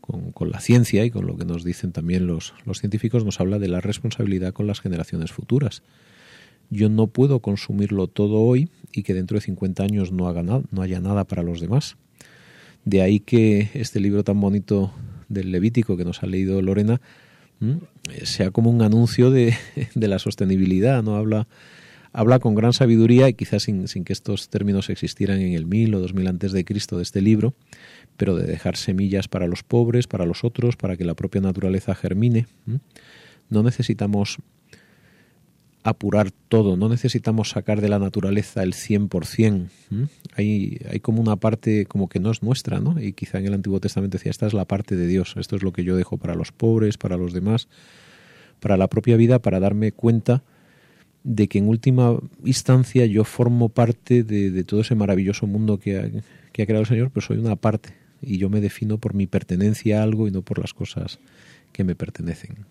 con, 0.01 0.51
la 0.51 0.59
ciencia 0.59 1.05
y 1.05 1.11
con 1.13 1.25
lo 1.25 1.37
que 1.37 1.45
nos 1.45 1.63
dicen 1.63 1.93
también 1.93 2.27
los, 2.27 2.53
los 2.67 2.81
científicos, 2.81 3.25
nos 3.25 3.39
habla 3.39 3.61
de 3.61 3.69
la 3.69 3.81
responsabilidad 3.81 4.53
con 4.53 4.67
las 4.67 4.81
generaciones 4.81 5.31
futuras. 5.31 5.85
Yo 6.69 6.89
no 6.89 7.07
puedo 7.07 7.39
consumirlo 7.39 8.09
todo 8.09 8.41
hoy 8.41 8.71
y 8.93 9.05
que 9.05 9.15
dentro 9.15 9.37
de 9.37 9.43
50 9.43 9.85
años 9.85 10.11
no, 10.11 10.27
haga 10.27 10.43
nada, 10.43 10.63
no 10.73 10.83
haya 10.83 10.99
nada 10.99 11.23
para 11.23 11.45
los 11.45 11.61
demás. 11.61 11.97
De 12.85 13.03
ahí 13.03 13.21
que 13.21 13.71
este 13.75 14.01
libro 14.01 14.25
tan 14.25 14.41
bonito 14.41 14.93
del 15.29 15.53
Levítico 15.53 15.97
que 15.97 16.05
nos 16.05 16.25
ha 16.25 16.27
leído 16.27 16.61
Lorena 16.61 17.01
sea 18.25 18.51
como 18.51 18.69
un 18.69 18.83
anuncio 18.83 19.31
de, 19.31 19.55
de 19.95 20.09
la 20.09 20.19
sostenibilidad, 20.19 21.05
no 21.05 21.15
habla 21.15 21.47
habla 22.13 22.39
con 22.39 22.55
gran 22.55 22.73
sabiduría 22.73 23.29
y 23.29 23.35
quizás 23.35 23.65
sin, 23.65 23.87
que 23.87 24.13
estos 24.13 24.49
términos 24.49 24.91
existieran 24.91 25.41
en 25.41 25.55
el 25.55 25.67
mil 25.67 25.95
o 25.95 26.01
dos 26.01 26.15
mil 26.15 26.27
antes 26.29 26.53
de 26.53 26.65
Cristo 26.65 26.97
de 26.97 27.03
este 27.03 27.21
libro, 27.21 27.55
pero 28.17 28.37
de 28.37 28.47
dejar 28.47 28.77
semillas 28.77 29.29
para 29.29 29.47
los 29.47 29.63
pobres, 29.63 30.07
para 30.07 30.27
los 30.27 30.45
otros, 30.45 30.77
para 30.77 30.97
que 30.97 31.05
la 31.05 31.15
propia 31.15 31.41
naturaleza 31.41 31.95
germine. 31.95 32.47
No 33.49 33.63
necesitamos 33.63 34.39
apurar 35.85 36.31
todo, 36.49 36.77
no 36.77 36.89
necesitamos 36.89 37.51
sacar 37.51 37.81
de 37.81 37.89
la 37.89 37.99
naturaleza 37.99 38.63
el 38.63 38.73
100%. 38.73 39.69
Hay, 40.37 40.79
hay 40.89 41.01
como 41.01 41.21
una 41.21 41.37
parte 41.37 41.87
como 41.87 42.09
que 42.09 42.21
no 42.21 42.31
es 42.31 42.43
nuestra, 42.43 42.79
¿no? 42.79 43.01
Y 43.01 43.15
quizá 43.15 43.39
en 43.39 43.47
el 43.47 43.55
Antiguo 43.55 43.81
Testamento 43.81 44.17
decía, 44.19 44.31
esta 44.31 44.47
es 44.47 44.53
la 44.53 44.65
parte 44.65 44.95
de 44.95 45.07
Dios, 45.07 45.35
esto 45.37 45.57
es 45.57 45.63
lo 45.63 45.73
que 45.73 45.83
yo 45.83 45.97
dejo 45.97 46.19
para 46.19 46.35
los 46.35 46.53
pobres, 46.53 46.99
para 46.99 47.17
los 47.17 47.33
demás, 47.33 47.69
para 48.61 48.77
la 48.77 48.89
propia 48.89 49.17
vida, 49.17 49.41
para 49.41 49.59
darme 49.59 49.91
cuenta 49.91 50.45
de 51.25 51.49
que 51.49 51.59
en 51.59 51.69
última 51.69 52.19
instancia 52.45 53.07
yo 53.07 53.25
formo 53.25 53.69
parte 53.69 54.23
de, 54.23 54.65
todo 54.65 54.81
ese 54.81 54.95
maravilloso 54.95 55.47
mundo 55.47 55.79
que 55.79 55.99
ha, 55.99 56.11
que 56.53 56.63
ha 56.63 56.67
creado 56.67 56.83
el 56.83 56.89
Señor, 56.89 57.11
pero 57.13 57.27
soy 57.27 57.39
una 57.39 57.57
parte 57.57 57.95
y 58.21 58.39
yo 58.39 58.49
me 58.49 58.61
defino 58.61 58.99
por 58.99 59.15
mi 59.15 59.27
pertenencia 59.27 60.01
a 60.01 60.03
algo 60.05 60.29
y 60.29 60.31
no 60.31 60.43
por 60.43 60.59
las 60.59 60.73
cosas 60.73 61.19
que 61.73 61.85
me 61.85 61.95
pertenecen. 61.95 62.67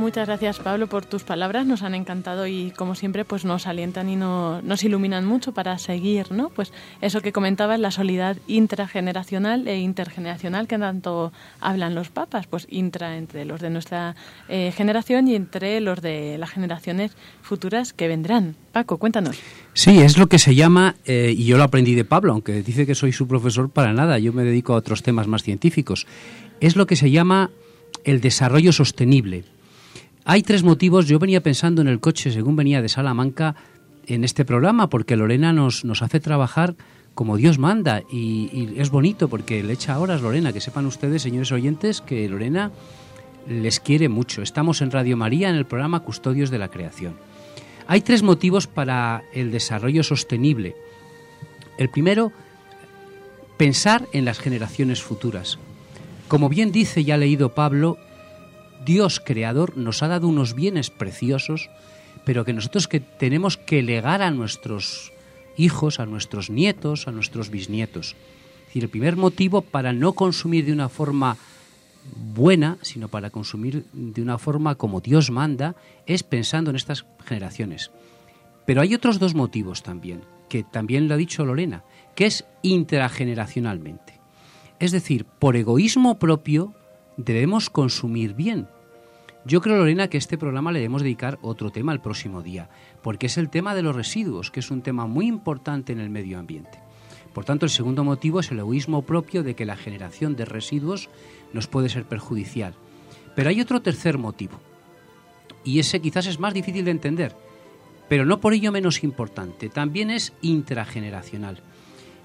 Muchas 0.00 0.26
gracias 0.26 0.58
Pablo 0.60 0.86
por 0.86 1.04
tus 1.04 1.24
palabras, 1.24 1.66
nos 1.66 1.82
han 1.82 1.94
encantado 1.94 2.46
y 2.46 2.70
como 2.70 2.94
siempre 2.94 3.26
pues 3.26 3.44
nos 3.44 3.66
alientan 3.66 4.08
y 4.08 4.16
nos 4.16 4.82
iluminan 4.82 5.26
mucho 5.26 5.52
para 5.52 5.76
seguir, 5.76 6.32
¿no? 6.32 6.48
Pues 6.48 6.72
eso 7.02 7.20
que 7.20 7.32
comentabas, 7.32 7.78
la 7.78 7.90
solidaridad 7.90 8.38
intrageneracional 8.46 9.68
e 9.68 9.78
intergeneracional 9.78 10.66
que 10.68 10.78
tanto 10.78 11.34
hablan 11.60 11.94
los 11.94 12.08
papas, 12.08 12.46
pues 12.46 12.66
intra 12.70 13.18
entre 13.18 13.44
los 13.44 13.60
de 13.60 13.68
nuestra 13.68 14.16
eh, 14.48 14.72
generación 14.74 15.28
y 15.28 15.34
entre 15.34 15.78
los 15.82 16.00
de 16.00 16.38
las 16.38 16.48
generaciones 16.48 17.12
futuras 17.42 17.92
que 17.92 18.08
vendrán. 18.08 18.56
Paco, 18.72 18.96
cuéntanos. 18.96 19.38
Sí, 19.74 19.98
es 19.98 20.16
lo 20.16 20.28
que 20.28 20.38
se 20.38 20.54
llama, 20.54 20.96
eh, 21.04 21.34
y 21.36 21.44
yo 21.44 21.58
lo 21.58 21.64
aprendí 21.64 21.94
de 21.94 22.06
Pablo, 22.06 22.32
aunque 22.32 22.62
dice 22.62 22.86
que 22.86 22.94
soy 22.94 23.12
su 23.12 23.28
profesor 23.28 23.68
para 23.68 23.92
nada, 23.92 24.18
yo 24.18 24.32
me 24.32 24.44
dedico 24.44 24.72
a 24.72 24.76
otros 24.76 25.02
temas 25.02 25.26
más 25.26 25.42
científicos, 25.42 26.06
es 26.60 26.74
lo 26.74 26.86
que 26.86 26.96
se 26.96 27.10
llama 27.10 27.50
el 28.04 28.22
desarrollo 28.22 28.72
sostenible 28.72 29.44
hay 30.24 30.42
tres 30.42 30.62
motivos. 30.62 31.06
Yo 31.06 31.18
venía 31.18 31.42
pensando 31.42 31.82
en 31.82 31.88
el 31.88 32.00
coche 32.00 32.30
según 32.30 32.56
venía 32.56 32.82
de 32.82 32.88
Salamanca 32.88 33.56
en 34.06 34.24
este 34.24 34.44
programa, 34.44 34.88
porque 34.88 35.16
Lorena 35.16 35.52
nos, 35.52 35.84
nos 35.84 36.02
hace 36.02 36.20
trabajar 36.20 36.76
como 37.14 37.36
Dios 37.36 37.58
manda 37.58 38.02
y, 38.10 38.70
es 38.76 38.90
bonito 38.90 39.28
porque 39.28 39.62
le 39.62 39.72
echa 39.72 39.98
horas 39.98 40.22
Lorena. 40.22 40.52
Que 40.52 40.60
sepan 40.60 40.86
ustedes, 40.86 41.22
señores 41.22 41.52
oyentes, 41.52 42.00
que 42.00 42.28
Lorena 42.28 42.70
les 43.48 43.80
quiere 43.80 44.08
mucho. 44.08 44.42
Estamos 44.42 44.80
en 44.80 44.90
Radio 44.90 45.16
María 45.16 45.50
en 45.50 45.56
el 45.56 45.66
programa 45.66 46.00
Custodios 46.00 46.50
de 46.50 46.58
la 46.58 46.68
Creación. 46.68 47.14
Hay 47.86 48.02
tres 48.02 48.22
motivos 48.22 48.66
para 48.66 49.22
el 49.32 49.50
desarrollo 49.50 50.02
sostenible. 50.02 50.76
El 51.76 51.88
primero, 51.88 52.32
pensar 53.56 54.06
en 54.12 54.24
las 54.24 54.38
generaciones 54.38 55.02
futuras. 55.02 55.58
Como 56.28 56.48
bien 56.48 56.70
dice 56.70 57.00
y 57.00 57.10
ha 57.10 57.16
leído 57.16 57.54
Pablo, 57.54 57.98
Dios 58.84 59.20
creador 59.20 59.76
nos 59.76 60.02
ha 60.02 60.08
dado 60.08 60.28
unos 60.28 60.54
bienes 60.54 60.90
preciosos, 60.90 61.70
pero 62.24 62.44
que 62.44 62.52
nosotros 62.52 62.88
que 62.88 63.00
tenemos 63.00 63.56
que 63.56 63.82
legar 63.82 64.22
a 64.22 64.30
nuestros 64.30 65.12
hijos, 65.56 66.00
a 66.00 66.06
nuestros 66.06 66.50
nietos, 66.50 67.06
a 67.06 67.12
nuestros 67.12 67.50
bisnietos. 67.50 68.16
El 68.74 68.88
primer 68.88 69.16
motivo 69.16 69.62
para 69.62 69.92
no 69.92 70.12
consumir 70.12 70.64
de 70.64 70.72
una 70.72 70.88
forma 70.88 71.36
buena, 72.34 72.78
sino 72.82 73.08
para 73.08 73.30
consumir 73.30 73.84
de 73.92 74.22
una 74.22 74.38
forma 74.38 74.76
como 74.76 75.00
Dios 75.00 75.30
manda, 75.30 75.74
es 76.06 76.22
pensando 76.22 76.70
en 76.70 76.76
estas 76.76 77.04
generaciones. 77.24 77.90
Pero 78.64 78.80
hay 78.80 78.94
otros 78.94 79.18
dos 79.18 79.34
motivos 79.34 79.82
también, 79.82 80.22
que 80.48 80.62
también 80.62 81.08
lo 81.08 81.14
ha 81.14 81.18
dicho 81.18 81.44
Lorena, 81.44 81.84
que 82.14 82.26
es 82.26 82.44
intrageneracionalmente. 82.62 84.20
Es 84.78 84.92
decir, 84.92 85.24
por 85.24 85.56
egoísmo 85.56 86.18
propio 86.18 86.74
debemos 87.24 87.70
consumir 87.70 88.34
bien. 88.34 88.68
Yo 89.44 89.60
creo, 89.60 89.76
Lorena, 89.76 90.08
que 90.08 90.18
este 90.18 90.38
programa 90.38 90.72
le 90.72 90.80
debemos 90.80 91.02
dedicar 91.02 91.38
otro 91.42 91.70
tema 91.70 91.92
el 91.92 92.00
próximo 92.00 92.42
día, 92.42 92.68
porque 93.02 93.26
es 93.26 93.38
el 93.38 93.48
tema 93.48 93.74
de 93.74 93.82
los 93.82 93.96
residuos, 93.96 94.50
que 94.50 94.60
es 94.60 94.70
un 94.70 94.82
tema 94.82 95.06
muy 95.06 95.26
importante 95.26 95.92
en 95.92 96.00
el 96.00 96.10
medio 96.10 96.38
ambiente. 96.38 96.78
Por 97.32 97.44
tanto, 97.44 97.64
el 97.64 97.70
segundo 97.70 98.04
motivo 98.04 98.40
es 98.40 98.50
el 98.50 98.58
egoísmo 98.58 99.02
propio 99.02 99.42
de 99.42 99.54
que 99.54 99.64
la 99.64 99.76
generación 99.76 100.36
de 100.36 100.44
residuos 100.44 101.08
nos 101.52 101.68
puede 101.68 101.88
ser 101.88 102.04
perjudicial. 102.04 102.74
Pero 103.34 103.48
hay 103.48 103.60
otro 103.60 103.80
tercer 103.80 104.18
motivo, 104.18 104.60
y 105.64 105.78
ese 105.78 106.00
quizás 106.00 106.26
es 106.26 106.40
más 106.40 106.54
difícil 106.54 106.84
de 106.84 106.90
entender, 106.90 107.36
pero 108.08 108.24
no 108.24 108.40
por 108.40 108.54
ello 108.54 108.72
menos 108.72 109.04
importante, 109.04 109.68
también 109.68 110.10
es 110.10 110.32
intrageneracional. 110.42 111.62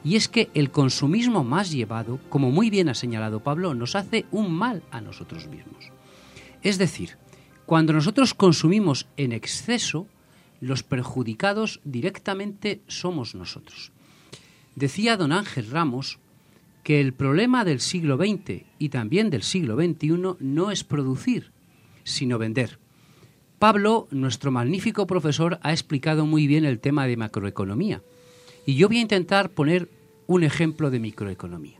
Y 0.06 0.16
es 0.16 0.30
que 0.30 0.50
el 0.54 0.70
consumismo 0.70 1.44
más 1.44 1.72
llevado, 1.72 2.20
como 2.30 2.52
muy 2.52 2.70
bien 2.70 2.88
ha 2.88 2.94
señalado 2.94 3.42
Pablo, 3.42 3.74
nos 3.74 3.96
hace 3.96 4.26
un 4.32 4.54
mal 4.54 4.84
a 4.92 5.02
nosotros 5.02 5.48
mismos. 5.48 5.92
Es 6.62 6.78
decir, 6.78 7.18
Cuando 7.66 7.94
nosotros 7.94 8.36
consumimos 8.36 9.08
en 9.18 9.32
exceso, 9.32 10.06
los 10.62 10.84
perjudicados 10.84 11.82
directamente 11.84 12.82
somos 12.88 13.34
nosotros. 13.34 13.92
Decía 14.76 15.18
don 15.18 15.32
Ángel 15.32 15.72
Ramos 15.72 16.20
que 16.84 17.02
el 17.02 17.14
problema 17.14 17.66
del 17.66 17.80
siglo 17.80 18.18
XX 18.18 18.66
y 18.78 18.90
también 18.90 19.32
del 19.32 19.42
siglo 19.42 19.76
XXI 19.76 20.36
no 20.40 20.70
es 20.70 20.84
producir, 20.84 21.52
sino 22.04 22.38
vender. 22.38 22.78
Pablo, 23.58 24.08
nuestro 24.12 24.52
magnífico 24.52 25.08
profesor, 25.08 25.58
ha 25.64 25.72
explicado 25.72 26.28
muy 26.28 26.46
bien 26.46 26.66
el 26.66 26.80
tema 26.80 27.08
de 27.08 27.18
macroeconomía. 27.18 28.04
Y 28.68 28.76
yo 28.76 28.88
voy 28.88 28.98
a 28.98 29.02
intentar 29.02 29.50
poner 29.50 29.90
un 30.28 30.44
ejemplo 30.44 30.92
de 30.92 31.00
microeconomía. 31.00 31.80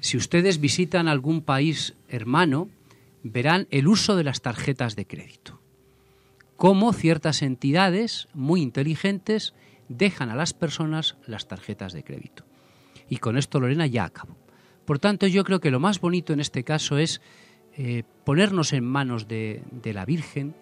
Si 0.00 0.16
ustedes 0.16 0.60
visitan 0.60 1.08
algún 1.08 1.42
país 1.42 1.94
hermano, 2.08 2.68
verán 3.22 3.66
el 3.70 3.88
uso 3.88 4.16
de 4.16 4.24
las 4.24 4.40
tarjetas 4.40 4.96
de 4.96 5.06
crédito. 5.06 5.60
Cómo 6.56 6.92
ciertas 6.92 7.42
entidades 7.42 8.28
muy 8.34 8.62
inteligentes 8.62 9.54
dejan 9.88 10.30
a 10.30 10.36
las 10.36 10.54
personas 10.54 11.16
las 11.26 11.48
tarjetas 11.48 11.92
de 11.92 12.04
crédito. 12.04 12.44
Y 13.08 13.16
con 13.16 13.36
esto, 13.36 13.60
Lorena, 13.60 13.86
ya 13.86 14.04
acabo. 14.04 14.36
Por 14.84 14.98
tanto, 14.98 15.26
yo 15.26 15.44
creo 15.44 15.60
que 15.60 15.70
lo 15.70 15.80
más 15.80 16.00
bonito 16.00 16.32
en 16.32 16.40
este 16.40 16.64
caso 16.64 16.98
es 16.98 17.20
eh, 17.76 18.04
ponernos 18.24 18.72
en 18.72 18.84
manos 18.84 19.28
de, 19.28 19.62
de 19.70 19.92
la 19.92 20.04
Virgen 20.04 20.54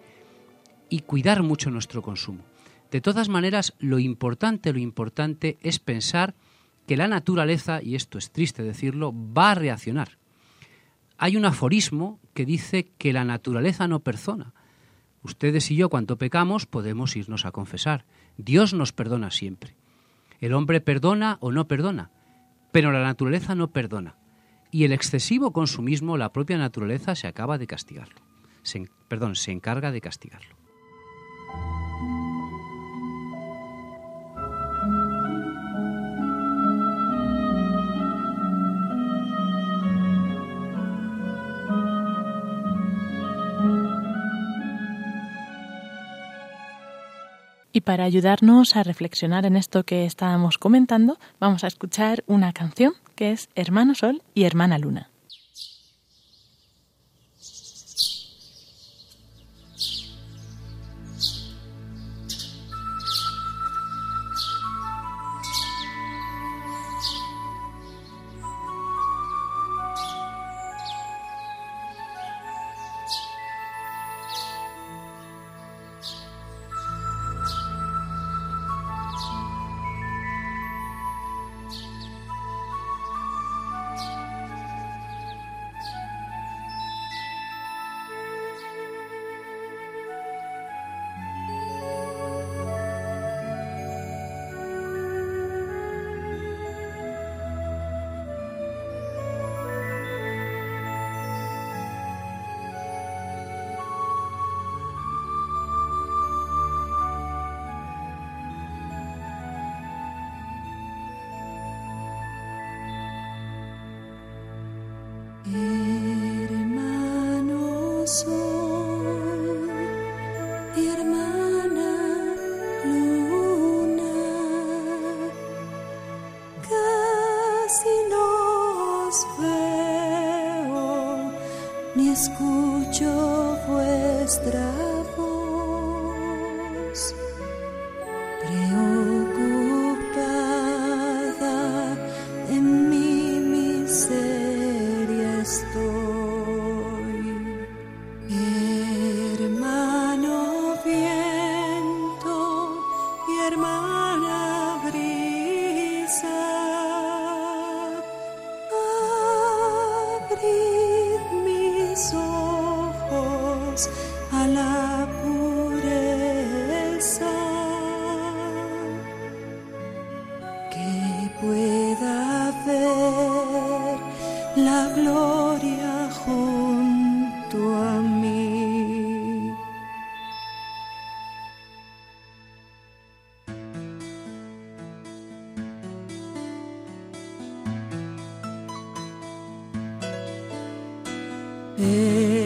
y 0.89 1.01
cuidar 1.01 1.43
mucho 1.43 1.71
nuestro 1.71 2.01
consumo. 2.01 2.43
De 2.91 3.01
todas 3.01 3.29
maneras, 3.29 3.73
lo 3.79 3.99
importante, 3.99 4.73
lo 4.73 4.79
importante 4.79 5.57
es 5.61 5.79
pensar 5.79 6.33
que 6.89 6.97
la 6.97 7.07
naturaleza, 7.07 7.83
y 7.83 7.93
esto 7.93 8.17
es 8.17 8.31
triste 8.31 8.63
decirlo, 8.63 9.13
va 9.13 9.51
a 9.51 9.53
reaccionar. 9.53 10.17
Hay 11.19 11.37
un 11.37 11.45
aforismo 11.45 12.19
que 12.33 12.47
dice 12.47 12.87
que 12.97 13.13
la 13.13 13.23
naturaleza 13.23 13.87
no 13.87 13.99
perdona. 13.99 14.55
Ustedes 15.21 15.69
y 15.69 15.75
yo, 15.75 15.89
cuando 15.89 16.17
pecamos, 16.17 16.65
podemos 16.65 17.15
irnos 17.15 17.45
a 17.45 17.51
confesar. 17.51 18.05
Dios 18.37 18.73
nos 18.73 18.91
perdona 18.91 19.29
siempre. 19.29 19.75
El 20.41 20.51
hombre 20.51 20.81
perdona 20.81 21.37
o 21.41 21.51
no 21.51 21.67
perdona, 21.67 22.09
pero 22.71 22.91
la 22.91 23.03
naturaleza 23.03 23.53
no 23.53 23.67
perdona. 23.67 24.15
Y 24.71 24.83
el 24.83 24.91
excesivo 24.91 25.53
consumismo, 25.53 26.17
la 26.17 26.33
propia 26.33 26.57
naturaleza 26.57 27.13
se 27.13 27.27
acaba 27.27 27.59
de 27.59 27.67
castigarlo. 27.67 28.19
perdón, 29.07 29.35
se 29.35 29.51
encarga 29.51 29.91
de 29.91 30.01
castigarlo. 30.01 30.55
Y 47.79 47.81
para 47.81 48.03
ayudarnos 48.03 48.75
a 48.75 48.83
reflexionar 48.83 49.45
en 49.45 49.55
esto 49.55 49.85
que 49.85 50.03
estábamos 50.03 50.57
comentando, 50.57 51.17
vamos 51.39 51.63
a 51.63 51.67
escuchar 51.67 52.25
una 52.27 52.51
canción 52.51 52.91
que 53.15 53.31
es 53.31 53.47
Hermano 53.55 53.95
Sol 53.95 54.21
y 54.33 54.43
Hermana 54.43 54.77
Luna. 54.77 55.09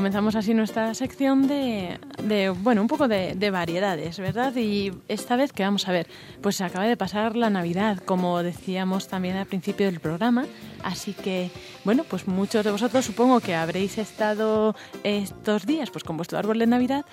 Comenzamos 0.05 0.35
así 0.35 0.53
nuestra 0.53 0.93
sección 0.93 1.47
de, 1.47 1.99
de, 2.21 2.49
bueno, 2.49 2.83
un 2.83 2.87
poco 2.87 3.07
de, 3.07 3.33
de 3.33 3.49
variedades, 3.49 4.19
¿verdad? 4.19 4.55
Y 4.55 4.91
esta 5.07 5.35
vez 5.35 5.51
que 5.51 5.63
vamos 5.63 5.87
a 5.87 5.91
ver, 5.91 6.05
pues 6.41 6.57
se 6.57 6.63
acaba 6.63 6.85
de 6.85 6.95
pasar 6.95 7.35
la 7.35 7.49
Navidad, 7.49 7.97
como 7.97 8.43
decíamos 8.43 9.07
también 9.07 9.35
al 9.35 9.47
principio 9.47 9.87
del 9.87 9.99
programa, 9.99 10.45
así 10.83 11.13
que, 11.13 11.49
bueno, 11.85 12.03
pues 12.07 12.27
muchos 12.27 12.63
de 12.63 12.69
vosotros 12.69 13.03
supongo 13.03 13.39
que 13.39 13.55
habréis 13.55 13.97
estado 13.97 14.75
estos 15.03 15.65
días 15.65 15.89
pues 15.89 16.03
con 16.03 16.17
vuestro 16.17 16.37
árbol 16.37 16.59
de 16.59 16.67
Navidad 16.67 17.03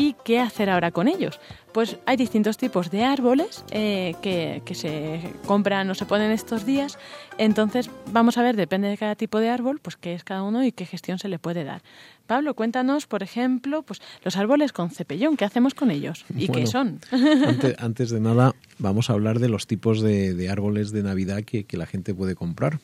y 0.00 0.16
qué 0.24 0.40
hacer 0.40 0.70
ahora 0.70 0.92
con 0.92 1.08
ellos. 1.08 1.38
Pues 1.74 1.98
hay 2.06 2.16
distintos 2.16 2.56
tipos 2.56 2.90
de 2.90 3.04
árboles 3.04 3.66
eh, 3.70 4.14
que, 4.22 4.62
que 4.64 4.74
se 4.74 5.20
compran 5.44 5.90
o 5.90 5.94
se 5.94 6.06
ponen 6.06 6.30
estos 6.30 6.64
días, 6.64 6.98
entonces 7.36 7.90
vamos 8.10 8.38
a 8.38 8.42
ver, 8.42 8.56
depende 8.56 8.88
de 8.88 8.96
cada 8.96 9.14
tipo 9.14 9.40
de 9.40 9.50
árbol, 9.50 9.78
pues 9.78 9.96
qué 9.96 10.14
es 10.14 10.24
cada 10.24 10.42
uno 10.42 10.64
y 10.64 10.72
qué 10.72 10.86
gestión 10.86 11.18
se 11.18 11.28
le 11.28 11.38
puede 11.38 11.64
dar. 11.64 11.82
Pablo, 12.26 12.54
cuéntanos, 12.54 13.06
por 13.06 13.22
ejemplo, 13.22 13.82
pues 13.82 14.00
los 14.24 14.38
árboles 14.38 14.72
con 14.72 14.88
cepellón, 14.90 15.36
¿qué 15.36 15.44
hacemos 15.44 15.74
con 15.74 15.90
ellos? 15.90 16.24
¿Y 16.34 16.48
qué 16.48 16.66
son? 16.66 17.00
Antes, 17.12 17.76
antes 17.82 18.10
de 18.10 18.20
nada, 18.20 18.54
vamos 18.78 19.10
a 19.10 19.12
hablar 19.12 19.38
de 19.38 19.50
los 19.50 19.66
tipos 19.66 20.00
de, 20.00 20.32
de 20.32 20.48
árboles 20.48 20.92
de 20.92 21.02
Navidad 21.02 21.42
que, 21.42 21.64
que 21.64 21.76
la 21.76 21.84
gente 21.84 22.14
puede 22.14 22.34
comprar. 22.34 22.78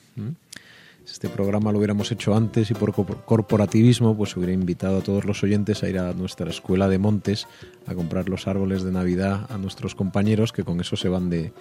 Este 1.06 1.28
programa 1.28 1.72
lo 1.72 1.78
hubiéramos 1.78 2.10
hecho 2.12 2.34
antes 2.34 2.70
y 2.70 2.74
por 2.74 2.92
co- 2.92 3.06
corporativismo, 3.06 4.16
pues 4.16 4.36
hubiera 4.36 4.52
invitado 4.52 4.98
a 4.98 5.02
todos 5.02 5.24
los 5.24 5.42
oyentes 5.42 5.82
a 5.82 5.88
ir 5.88 5.98
a 5.98 6.12
nuestra 6.12 6.50
escuela 6.50 6.88
de 6.88 6.98
montes 6.98 7.46
a 7.86 7.94
comprar 7.94 8.28
los 8.28 8.46
árboles 8.48 8.82
de 8.82 8.92
Navidad 8.92 9.46
a 9.48 9.56
nuestros 9.56 9.94
compañeros 9.94 10.52
que 10.52 10.64
con 10.64 10.80
eso 10.80 10.96
se 10.96 11.08
van 11.08 11.30
de 11.30 11.52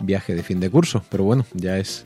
viaje 0.00 0.34
de 0.34 0.42
fin 0.42 0.60
de 0.60 0.70
curso. 0.70 1.02
Pero 1.10 1.24
bueno, 1.24 1.44
ya 1.54 1.78
es 1.78 2.04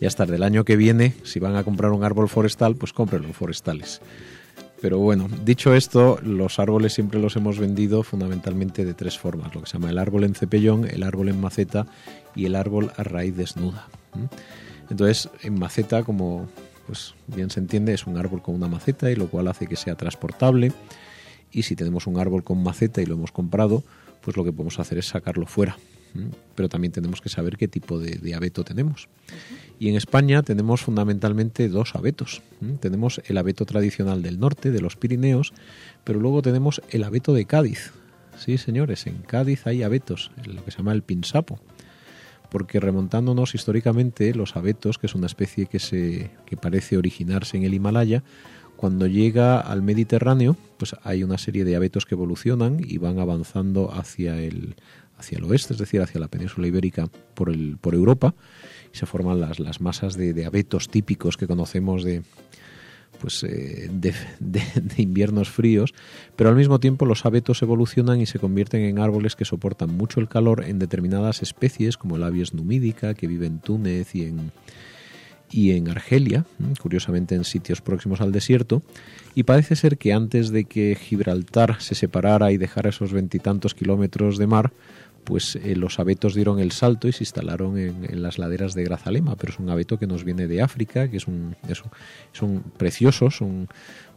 ya 0.00 0.06
es 0.08 0.14
tarde. 0.16 0.36
El 0.36 0.44
año 0.44 0.64
que 0.64 0.76
viene, 0.76 1.14
si 1.24 1.40
van 1.40 1.56
a 1.56 1.64
comprar 1.64 1.90
un 1.90 2.04
árbol 2.04 2.28
forestal, 2.28 2.76
pues 2.76 2.92
compren 2.92 3.22
los 3.22 3.36
forestales. 3.36 4.00
Pero 4.80 4.98
bueno, 4.98 5.28
dicho 5.44 5.74
esto, 5.74 6.20
los 6.22 6.60
árboles 6.60 6.92
siempre 6.92 7.18
los 7.18 7.34
hemos 7.34 7.58
vendido 7.58 8.04
fundamentalmente 8.04 8.84
de 8.84 8.94
tres 8.94 9.18
formas, 9.18 9.52
lo 9.52 9.60
que 9.62 9.66
se 9.66 9.72
llama 9.72 9.90
el 9.90 9.98
árbol 9.98 10.22
en 10.22 10.36
cepellón, 10.36 10.84
el 10.88 11.02
árbol 11.02 11.30
en 11.30 11.40
maceta 11.40 11.86
y 12.36 12.44
el 12.46 12.54
árbol 12.54 12.92
a 12.96 13.02
raíz 13.02 13.36
desnuda. 13.36 13.88
Entonces, 14.90 15.28
en 15.42 15.58
maceta, 15.58 16.02
como 16.02 16.48
pues 16.86 17.14
bien 17.26 17.50
se 17.50 17.60
entiende, 17.60 17.92
es 17.92 18.06
un 18.06 18.16
árbol 18.16 18.40
con 18.40 18.54
una 18.54 18.66
maceta 18.66 19.10
y 19.10 19.14
lo 19.14 19.28
cual 19.28 19.48
hace 19.48 19.66
que 19.66 19.76
sea 19.76 19.94
transportable. 19.94 20.72
Y 21.52 21.64
si 21.64 21.76
tenemos 21.76 22.06
un 22.06 22.18
árbol 22.18 22.42
con 22.44 22.62
maceta 22.62 23.02
y 23.02 23.06
lo 23.06 23.14
hemos 23.14 23.30
comprado, 23.30 23.84
pues 24.22 24.36
lo 24.38 24.44
que 24.44 24.52
podemos 24.52 24.78
hacer 24.80 24.96
es 24.96 25.06
sacarlo 25.06 25.46
fuera. 25.46 25.76
Pero 26.54 26.70
también 26.70 26.90
tenemos 26.90 27.20
que 27.20 27.28
saber 27.28 27.58
qué 27.58 27.68
tipo 27.68 27.98
de, 27.98 28.16
de 28.16 28.34
abeto 28.34 28.64
tenemos. 28.64 29.08
Y 29.78 29.90
en 29.90 29.96
España 29.96 30.42
tenemos 30.42 30.80
fundamentalmente 30.80 31.68
dos 31.68 31.94
abetos. 31.94 32.40
Tenemos 32.80 33.20
el 33.26 33.36
abeto 33.36 33.66
tradicional 33.66 34.22
del 34.22 34.40
norte, 34.40 34.70
de 34.70 34.80
los 34.80 34.96
Pirineos, 34.96 35.52
pero 36.04 36.18
luego 36.18 36.40
tenemos 36.40 36.80
el 36.90 37.04
abeto 37.04 37.34
de 37.34 37.44
Cádiz. 37.44 37.92
Sí, 38.38 38.56
señores, 38.56 39.06
en 39.06 39.18
Cádiz 39.18 39.66
hay 39.66 39.82
abetos, 39.82 40.30
lo 40.44 40.64
que 40.64 40.70
se 40.70 40.78
llama 40.78 40.92
el 40.92 41.02
pinsapo. 41.02 41.60
Porque 42.50 42.80
remontándonos 42.80 43.54
históricamente, 43.54 44.34
los 44.34 44.56
abetos, 44.56 44.98
que 44.98 45.06
es 45.06 45.14
una 45.14 45.26
especie 45.26 45.66
que, 45.66 45.78
se, 45.78 46.30
que 46.46 46.56
parece 46.56 46.96
originarse 46.96 47.56
en 47.56 47.64
el 47.64 47.74
Himalaya, 47.74 48.22
cuando 48.76 49.06
llega 49.06 49.60
al 49.60 49.82
Mediterráneo, 49.82 50.56
pues 50.76 50.94
hay 51.02 51.24
una 51.24 51.36
serie 51.36 51.64
de 51.64 51.74
abetos 51.74 52.06
que 52.06 52.14
evolucionan 52.14 52.78
y 52.78 52.98
van 52.98 53.18
avanzando 53.18 53.92
hacia 53.92 54.40
el, 54.40 54.76
hacia 55.18 55.38
el 55.38 55.44
oeste, 55.44 55.74
es 55.74 55.80
decir, 55.80 56.00
hacia 56.00 56.20
la 56.20 56.28
península 56.28 56.68
ibérica 56.68 57.08
por, 57.34 57.50
el, 57.50 57.76
por 57.80 57.94
Europa, 57.94 58.34
y 58.94 58.96
se 58.96 59.04
forman 59.04 59.40
las, 59.40 59.58
las 59.58 59.80
masas 59.80 60.16
de, 60.16 60.32
de 60.32 60.46
abetos 60.46 60.88
típicos 60.88 61.36
que 61.36 61.48
conocemos 61.48 62.04
de, 62.04 62.22
pues 63.20 63.42
eh, 63.44 63.88
de, 63.92 64.14
de- 64.40 64.62
de 64.80 65.02
inviernos 65.02 65.48
fríos, 65.50 65.94
pero 66.36 66.50
al 66.50 66.56
mismo 66.56 66.80
tiempo 66.80 67.04
los 67.06 67.24
abetos 67.26 67.62
evolucionan 67.62 68.20
y 68.20 68.26
se 68.26 68.38
convierten 68.38 68.82
en 68.82 68.98
árboles 68.98 69.36
que 69.36 69.44
soportan 69.44 69.90
mucho 69.96 70.20
el 70.20 70.28
calor 70.28 70.64
en 70.64 70.78
determinadas 70.78 71.42
especies, 71.42 71.96
como 71.96 72.16
el 72.16 72.22
avies 72.22 72.54
numídica, 72.54 73.14
que 73.14 73.26
vive 73.26 73.46
en 73.46 73.58
Túnez 73.58 74.14
y 74.14 74.22
en, 74.24 74.52
y 75.50 75.70
en 75.72 75.88
Argelia, 75.88 76.44
curiosamente 76.80 77.34
en 77.34 77.44
sitios 77.44 77.80
próximos 77.80 78.20
al 78.20 78.32
desierto, 78.32 78.82
y 79.34 79.44
parece 79.44 79.76
ser 79.76 79.96
que 79.98 80.12
antes 80.12 80.50
de 80.50 80.64
que 80.64 80.94
Gibraltar 80.94 81.80
se 81.80 81.94
separara 81.94 82.52
y 82.52 82.58
dejara 82.58 82.90
esos 82.90 83.12
veintitantos 83.12 83.74
kilómetros 83.74 84.36
de 84.36 84.46
mar, 84.46 84.72
pues 85.24 85.56
eh, 85.56 85.76
los 85.76 85.98
abetos 85.98 86.34
dieron 86.34 86.58
el 86.58 86.72
salto 86.72 87.06
y 87.08 87.12
se 87.12 87.22
instalaron 87.24 87.76
en, 87.78 88.04
en 88.08 88.22
las 88.22 88.38
laderas 88.38 88.74
de 88.74 88.84
Grazalema, 88.84 89.36
pero 89.36 89.52
es 89.52 89.58
un 89.58 89.68
abeto 89.68 89.98
que 89.98 90.06
nos 90.06 90.24
viene 90.24 90.46
de 90.46 90.62
África, 90.62 91.08
que 91.08 91.18
es 91.18 91.26
un, 91.26 91.54
es 91.68 91.82
un- 91.84 91.90
son 92.32 92.62
preciosos, 92.78 93.36
son 93.36 93.68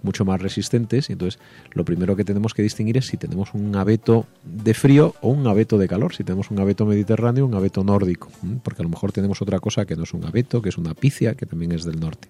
mucho 0.04 0.26
más 0.26 0.42
resistentes, 0.42 1.10
y 1.10 1.14
entonces 1.14 1.40
lo 1.74 1.84
primero 1.86 2.16
que 2.16 2.24
tenemos 2.24 2.54
que 2.54 2.64
distinguir 2.64 2.98
es 2.98 3.08
si 3.08 3.18
tenemos 3.18 3.54
un 3.54 3.76
abeto 3.76 4.26
de 4.44 4.74
frío 4.74 5.14
o 5.22 5.30
un 5.30 5.46
abeto 5.48 5.78
de 5.78 5.88
calor, 5.88 6.16
si 6.16 6.24
tenemos 6.24 6.50
un 6.50 6.60
abeto 6.60 6.86
mediterráneo 6.86 7.44
o 7.44 7.48
un 7.48 7.56
abeto 7.56 7.84
nórdico, 7.84 8.32
porque 8.64 8.82
a 8.82 8.84
lo 8.84 8.90
mejor 8.90 9.12
tenemos 9.12 9.42
otra 9.42 9.60
cosa 9.60 9.86
que 9.86 9.96
no 9.96 10.04
es 10.04 10.14
un 10.14 10.24
abeto, 10.26 10.62
que 10.62 10.70
es 10.70 10.78
una 10.78 10.94
picia, 10.94 11.36
que 11.36 11.46
también 11.46 11.72
es 11.74 11.84
del 11.84 12.00
norte. 12.00 12.30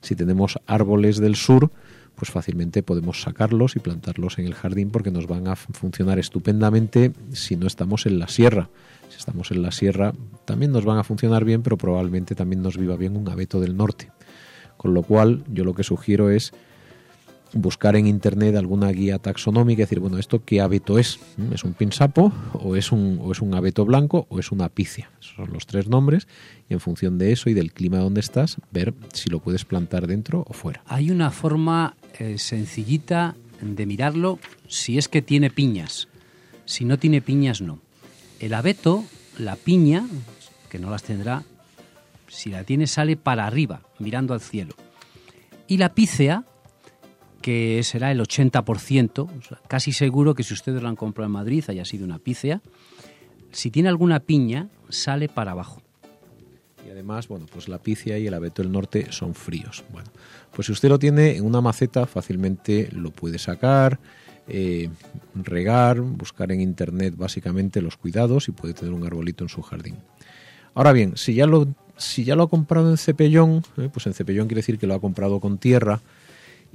Si 0.00 0.16
tenemos 0.16 0.58
árboles 0.66 1.18
del 1.18 1.36
sur, 1.36 1.70
pues 2.16 2.30
fácilmente 2.30 2.82
podemos 2.82 3.22
sacarlos 3.22 3.76
y 3.76 3.80
plantarlos 3.80 4.38
en 4.38 4.46
el 4.46 4.54
jardín 4.54 4.90
porque 4.90 5.10
nos 5.10 5.26
van 5.26 5.48
a 5.48 5.56
funcionar 5.56 6.18
estupendamente 6.18 7.12
si 7.32 7.56
no 7.56 7.66
estamos 7.66 8.06
en 8.06 8.18
la 8.18 8.28
sierra. 8.28 8.70
Si 9.08 9.18
estamos 9.18 9.50
en 9.50 9.62
la 9.62 9.72
sierra 9.72 10.12
también 10.44 10.72
nos 10.72 10.84
van 10.84 10.98
a 10.98 11.04
funcionar 11.04 11.44
bien, 11.44 11.62
pero 11.62 11.76
probablemente 11.76 12.34
también 12.34 12.62
nos 12.62 12.76
viva 12.76 12.96
bien 12.96 13.16
un 13.16 13.28
abeto 13.28 13.60
del 13.60 13.76
norte. 13.76 14.10
Con 14.76 14.94
lo 14.94 15.02
cual, 15.02 15.44
yo 15.52 15.64
lo 15.64 15.74
que 15.74 15.84
sugiero 15.84 16.30
es 16.30 16.52
buscar 17.54 17.96
en 17.96 18.06
internet 18.06 18.56
alguna 18.56 18.90
guía 18.90 19.18
taxonómica 19.18 19.82
y 19.82 19.84
decir, 19.84 20.00
bueno, 20.00 20.18
¿esto 20.18 20.42
qué 20.44 20.60
abeto 20.60 20.98
es? 20.98 21.18
¿Mm? 21.36 21.52
¿Es 21.52 21.64
un 21.64 21.74
pinsapo 21.74 22.32
o 22.54 22.76
es 22.76 22.92
un, 22.92 23.18
o 23.22 23.32
es 23.32 23.40
un 23.40 23.54
abeto 23.54 23.84
blanco 23.84 24.26
o 24.30 24.38
es 24.38 24.52
una 24.52 24.68
picia? 24.68 25.10
Esos 25.20 25.36
son 25.36 25.52
los 25.52 25.66
tres 25.66 25.88
nombres 25.88 26.26
y 26.68 26.74
en 26.74 26.80
función 26.80 27.18
de 27.18 27.32
eso 27.32 27.50
y 27.50 27.54
del 27.54 27.72
clima 27.72 27.98
donde 27.98 28.20
estás, 28.20 28.56
ver 28.70 28.94
si 29.12 29.30
lo 29.30 29.40
puedes 29.40 29.64
plantar 29.64 30.06
dentro 30.06 30.44
o 30.48 30.52
fuera. 30.52 30.82
Hay 30.86 31.10
una 31.10 31.30
forma 31.30 31.94
eh, 32.18 32.38
sencillita 32.38 33.34
de 33.60 33.86
mirarlo 33.86 34.38
si 34.68 34.98
es 34.98 35.08
que 35.08 35.22
tiene 35.22 35.50
piñas. 35.50 36.08
Si 36.64 36.84
no 36.84 36.98
tiene 36.98 37.20
piñas, 37.20 37.60
no. 37.60 37.80
El 38.40 38.54
abeto, 38.54 39.04
la 39.38 39.56
piña, 39.56 40.06
que 40.68 40.78
no 40.78 40.90
las 40.90 41.02
tendrá, 41.02 41.44
si 42.28 42.50
la 42.50 42.64
tiene 42.64 42.86
sale 42.86 43.16
para 43.16 43.46
arriba, 43.46 43.82
mirando 43.98 44.34
al 44.34 44.40
cielo. 44.40 44.74
Y 45.68 45.76
la 45.76 45.94
pícea, 45.94 46.44
que 47.40 47.82
será 47.82 48.10
el 48.10 48.20
80%, 48.20 49.18
o 49.18 49.42
sea, 49.42 49.60
casi 49.68 49.92
seguro 49.92 50.34
que 50.34 50.42
si 50.42 50.54
ustedes 50.54 50.82
lo 50.82 50.88
han 50.88 50.96
comprado 50.96 51.26
en 51.26 51.32
Madrid 51.32 51.64
haya 51.68 51.84
sido 51.84 52.04
una 52.04 52.18
pícea, 52.18 52.60
si 53.52 53.70
tiene 53.70 53.88
alguna 53.88 54.20
piña, 54.20 54.68
sale 54.88 55.28
para 55.28 55.52
abajo. 55.52 55.82
Además, 56.92 57.26
bueno, 57.26 57.46
pues 57.50 57.68
la 57.68 57.78
picia 57.78 58.18
y 58.18 58.26
el 58.26 58.34
abeto 58.34 58.60
del 58.60 58.70
norte 58.70 59.06
son 59.08 59.34
fríos. 59.34 59.82
Bueno, 59.90 60.10
pues 60.54 60.66
si 60.66 60.72
usted 60.72 60.90
lo 60.90 60.98
tiene 60.98 61.36
en 61.36 61.46
una 61.46 61.62
maceta, 61.62 62.04
fácilmente 62.04 62.90
lo 62.92 63.10
puede 63.10 63.38
sacar, 63.38 63.98
eh, 64.46 64.90
regar, 65.34 66.02
buscar 66.02 66.52
en 66.52 66.60
internet 66.60 67.14
básicamente 67.16 67.80
los 67.80 67.96
cuidados 67.96 68.48
y 68.48 68.52
puede 68.52 68.74
tener 68.74 68.92
un 68.92 69.06
arbolito 69.06 69.42
en 69.42 69.48
su 69.48 69.62
jardín. 69.62 69.96
Ahora 70.74 70.92
bien, 70.92 71.16
si 71.16 71.32
ya 71.32 71.46
lo, 71.46 71.66
si 71.96 72.24
ya 72.24 72.36
lo 72.36 72.42
ha 72.42 72.50
comprado 72.50 72.90
en 72.90 72.98
cepellón, 72.98 73.64
eh, 73.78 73.88
pues 73.90 74.06
en 74.06 74.12
cepellón 74.12 74.46
quiere 74.46 74.58
decir 74.58 74.78
que 74.78 74.86
lo 74.86 74.92
ha 74.92 75.00
comprado 75.00 75.40
con 75.40 75.56
tierra 75.56 76.02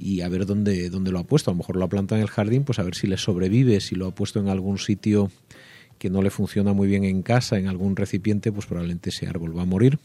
y 0.00 0.22
a 0.22 0.28
ver 0.28 0.46
dónde, 0.46 0.90
dónde 0.90 1.12
lo 1.12 1.20
ha 1.20 1.24
puesto. 1.24 1.52
A 1.52 1.54
lo 1.54 1.58
mejor 1.58 1.76
lo 1.76 1.84
ha 1.84 1.88
plantado 1.88 2.16
en 2.16 2.22
el 2.22 2.30
jardín, 2.30 2.64
pues 2.64 2.80
a 2.80 2.82
ver 2.82 2.96
si 2.96 3.06
le 3.06 3.18
sobrevive, 3.18 3.80
si 3.80 3.94
lo 3.94 4.08
ha 4.08 4.10
puesto 4.10 4.40
en 4.40 4.48
algún 4.48 4.78
sitio 4.78 5.30
que 5.98 6.10
no 6.10 6.22
le 6.22 6.30
funciona 6.30 6.72
muy 6.72 6.88
bien 6.88 7.04
en 7.04 7.22
casa, 7.22 7.58
en 7.58 7.68
algún 7.68 7.96
recipiente, 7.96 8.52
pues 8.52 8.66
probablemente 8.66 9.10
ese 9.10 9.26
árbol 9.26 9.56
va 9.56 9.62
a 9.62 9.66
morir. 9.66 9.98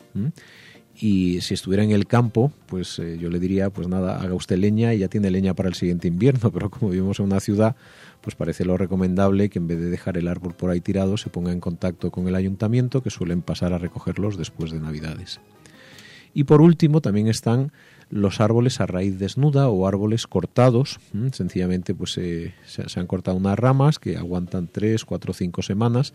Y 1.00 1.42
si 1.42 1.56
estuviera 1.56 1.84
en 1.84 1.92
el 1.92 2.06
campo, 2.06 2.52
pues 2.68 3.00
eh, 3.00 3.18
yo 3.20 3.30
le 3.30 3.40
diría, 3.40 3.72
pues 3.72 3.88
nada, 3.88 4.22
haga 4.22 4.36
usted 4.36 4.58
leña 4.58 4.94
y 4.94 5.00
ya 5.00 5.08
tiene 5.08 5.32
leña 5.32 5.56
para 5.56 5.70
el 5.70 5.76
siguiente 5.76 6.08
invierno, 6.08 6.52
pero 6.54 6.70
como 6.70 6.92
vivimos 6.92 7.20
en 7.20 7.26
una 7.26 7.40
ciudad, 7.40 7.76
pues 8.22 8.36
parece 8.36 8.64
lo 8.64 8.78
recomendable 8.78 9.50
que 9.50 9.60
en 9.60 9.68
vez 9.68 9.80
de 9.80 9.90
dejar 9.90 10.18
el 10.18 10.28
árbol 10.28 10.54
por 10.54 10.70
ahí 10.70 10.82
tirado, 10.82 11.18
se 11.18 11.30
ponga 11.30 11.52
en 11.52 11.60
contacto 11.60 12.12
con 12.12 12.28
el 12.28 12.36
ayuntamiento, 12.36 13.02
que 13.02 13.10
suelen 13.10 13.42
pasar 13.42 13.74
a 13.74 13.80
recogerlos 13.80 14.38
después 14.38 14.72
de 14.72 14.80
Navidades. 14.80 15.40
Y 16.34 16.46
por 16.46 16.62
último 16.62 17.02
también 17.02 17.28
están 17.28 17.72
los 18.14 18.40
árboles 18.40 18.80
a 18.80 18.86
raíz 18.86 19.18
desnuda 19.18 19.70
o 19.70 19.88
árboles 19.88 20.28
cortados. 20.28 21.00
Sencillamente 21.32 21.96
pues 21.96 22.18
eh, 22.18 22.54
se, 22.66 22.88
se 22.88 23.00
han 23.00 23.08
cortado 23.08 23.38
unas 23.38 23.58
ramas 23.58 23.98
que 23.98 24.18
aguantan 24.18 24.70
3, 24.72 25.04
4, 25.04 25.34
5 25.34 25.62
semanas, 25.64 26.14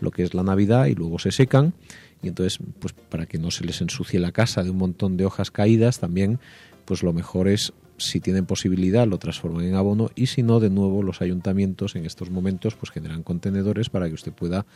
lo 0.00 0.10
que 0.10 0.24
es 0.24 0.34
la 0.34 0.42
Navidad, 0.42 0.86
y 0.86 0.94
luego 0.94 1.18
se 1.18 1.30
secan. 1.30 1.74
Y 2.22 2.28
entonces, 2.28 2.58
pues 2.80 2.92
para 2.92 3.26
que 3.26 3.38
no 3.38 3.52
se 3.52 3.64
les 3.64 3.80
ensucie 3.80 4.18
la 4.18 4.32
casa 4.32 4.64
de 4.64 4.70
un 4.70 4.78
montón 4.78 5.16
de 5.16 5.26
hojas 5.26 5.52
caídas, 5.52 6.00
también 6.00 6.40
pues 6.84 7.04
lo 7.04 7.12
mejor 7.12 7.46
es, 7.46 7.72
si 7.98 8.18
tienen 8.18 8.44
posibilidad, 8.44 9.06
lo 9.06 9.18
transforman 9.18 9.64
en 9.64 9.74
abono 9.74 10.10
y 10.16 10.26
si 10.26 10.42
no, 10.42 10.58
de 10.58 10.70
nuevo 10.70 11.02
los 11.02 11.22
ayuntamientos 11.22 11.94
en 11.94 12.04
estos 12.04 12.30
momentos 12.30 12.74
pues 12.74 12.90
generan 12.90 13.22
contenedores 13.22 13.90
para 13.90 14.08
que 14.08 14.14
usted 14.14 14.32
pueda 14.32 14.66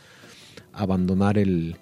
abandonar 0.71 1.37
el 1.37 1.75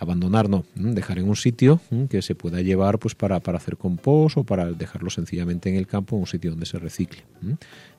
abandonar 0.00 0.48
no 0.48 0.64
dejar 0.74 1.18
en 1.18 1.28
un 1.28 1.36
sitio 1.36 1.80
que 2.08 2.22
se 2.22 2.34
pueda 2.34 2.60
llevar 2.60 2.98
pues 2.98 3.14
para, 3.14 3.40
para 3.40 3.58
hacer 3.58 3.76
compost 3.76 4.38
o 4.38 4.44
para 4.44 4.72
dejarlo 4.72 5.10
sencillamente 5.10 5.68
en 5.68 5.76
el 5.76 5.86
campo 5.86 6.16
en 6.16 6.20
un 6.22 6.26
sitio 6.26 6.50
donde 6.50 6.66
se 6.66 6.78
recicle 6.78 7.24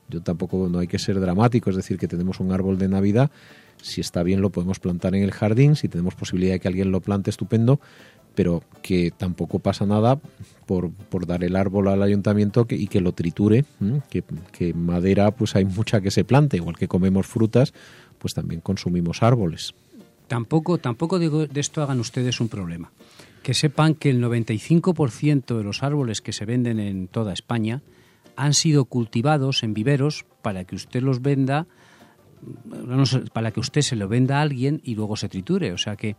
yo 0.08 0.22
tampoco 0.22 0.68
no 0.68 0.78
hay 0.78 0.88
que 0.88 0.98
ser 0.98 1.20
dramático 1.20 1.70
es 1.70 1.76
decir 1.76 1.98
que 1.98 2.08
tenemos 2.08 2.40
un 2.40 2.52
árbol 2.52 2.78
de 2.78 2.88
navidad 2.88 3.30
si 3.82 4.00
está 4.00 4.22
bien 4.22 4.40
lo 4.40 4.50
podemos 4.50 4.78
plantar 4.78 5.14
en 5.14 5.22
el 5.22 5.30
jardín 5.30 5.76
si 5.76 5.88
tenemos 5.88 6.14
posibilidad 6.14 6.54
de 6.54 6.60
que 6.60 6.68
alguien 6.68 6.90
lo 6.90 7.00
plante 7.00 7.30
estupendo 7.30 7.80
pero 8.34 8.62
que 8.82 9.10
tampoco 9.10 9.58
pasa 9.58 9.86
nada 9.86 10.18
por, 10.66 10.90
por 10.90 11.26
dar 11.26 11.44
el 11.44 11.56
árbol 11.56 11.88
al 11.88 12.02
ayuntamiento 12.02 12.64
que, 12.64 12.76
y 12.76 12.86
que 12.86 13.00
lo 13.00 13.12
triture, 13.12 13.64
que, 14.08 14.22
que 14.52 14.72
madera 14.72 15.32
pues 15.32 15.56
hay 15.56 15.64
mucha 15.64 16.00
que 16.00 16.10
se 16.10 16.24
planta, 16.24 16.56
igual 16.56 16.76
que 16.76 16.88
comemos 16.88 17.26
frutas, 17.26 17.74
pues 18.18 18.34
también 18.34 18.60
consumimos 18.60 19.22
árboles. 19.22 19.74
Tampoco, 20.30 20.78
tampoco 20.78 21.18
digo 21.18 21.48
de 21.48 21.58
esto 21.58 21.82
hagan 21.82 21.98
ustedes 21.98 22.40
un 22.40 22.48
problema. 22.48 22.92
Que 23.42 23.52
sepan 23.52 23.96
que 23.96 24.10
el 24.10 24.22
95% 24.22 25.58
de 25.58 25.64
los 25.64 25.82
árboles 25.82 26.20
que 26.20 26.32
se 26.32 26.44
venden 26.44 26.78
en 26.78 27.08
toda 27.08 27.32
España 27.32 27.82
han 28.36 28.54
sido 28.54 28.84
cultivados 28.84 29.64
en 29.64 29.74
viveros 29.74 30.26
para 30.40 30.62
que 30.62 30.76
usted 30.76 31.02
los 31.02 31.20
venda, 31.20 31.66
para 33.32 33.50
que 33.50 33.58
usted 33.58 33.80
se 33.80 33.96
lo 33.96 34.06
venda 34.06 34.38
a 34.38 34.42
alguien 34.42 34.80
y 34.84 34.94
luego 34.94 35.16
se 35.16 35.28
triture. 35.28 35.72
O 35.72 35.78
sea 35.78 35.96
que 35.96 36.14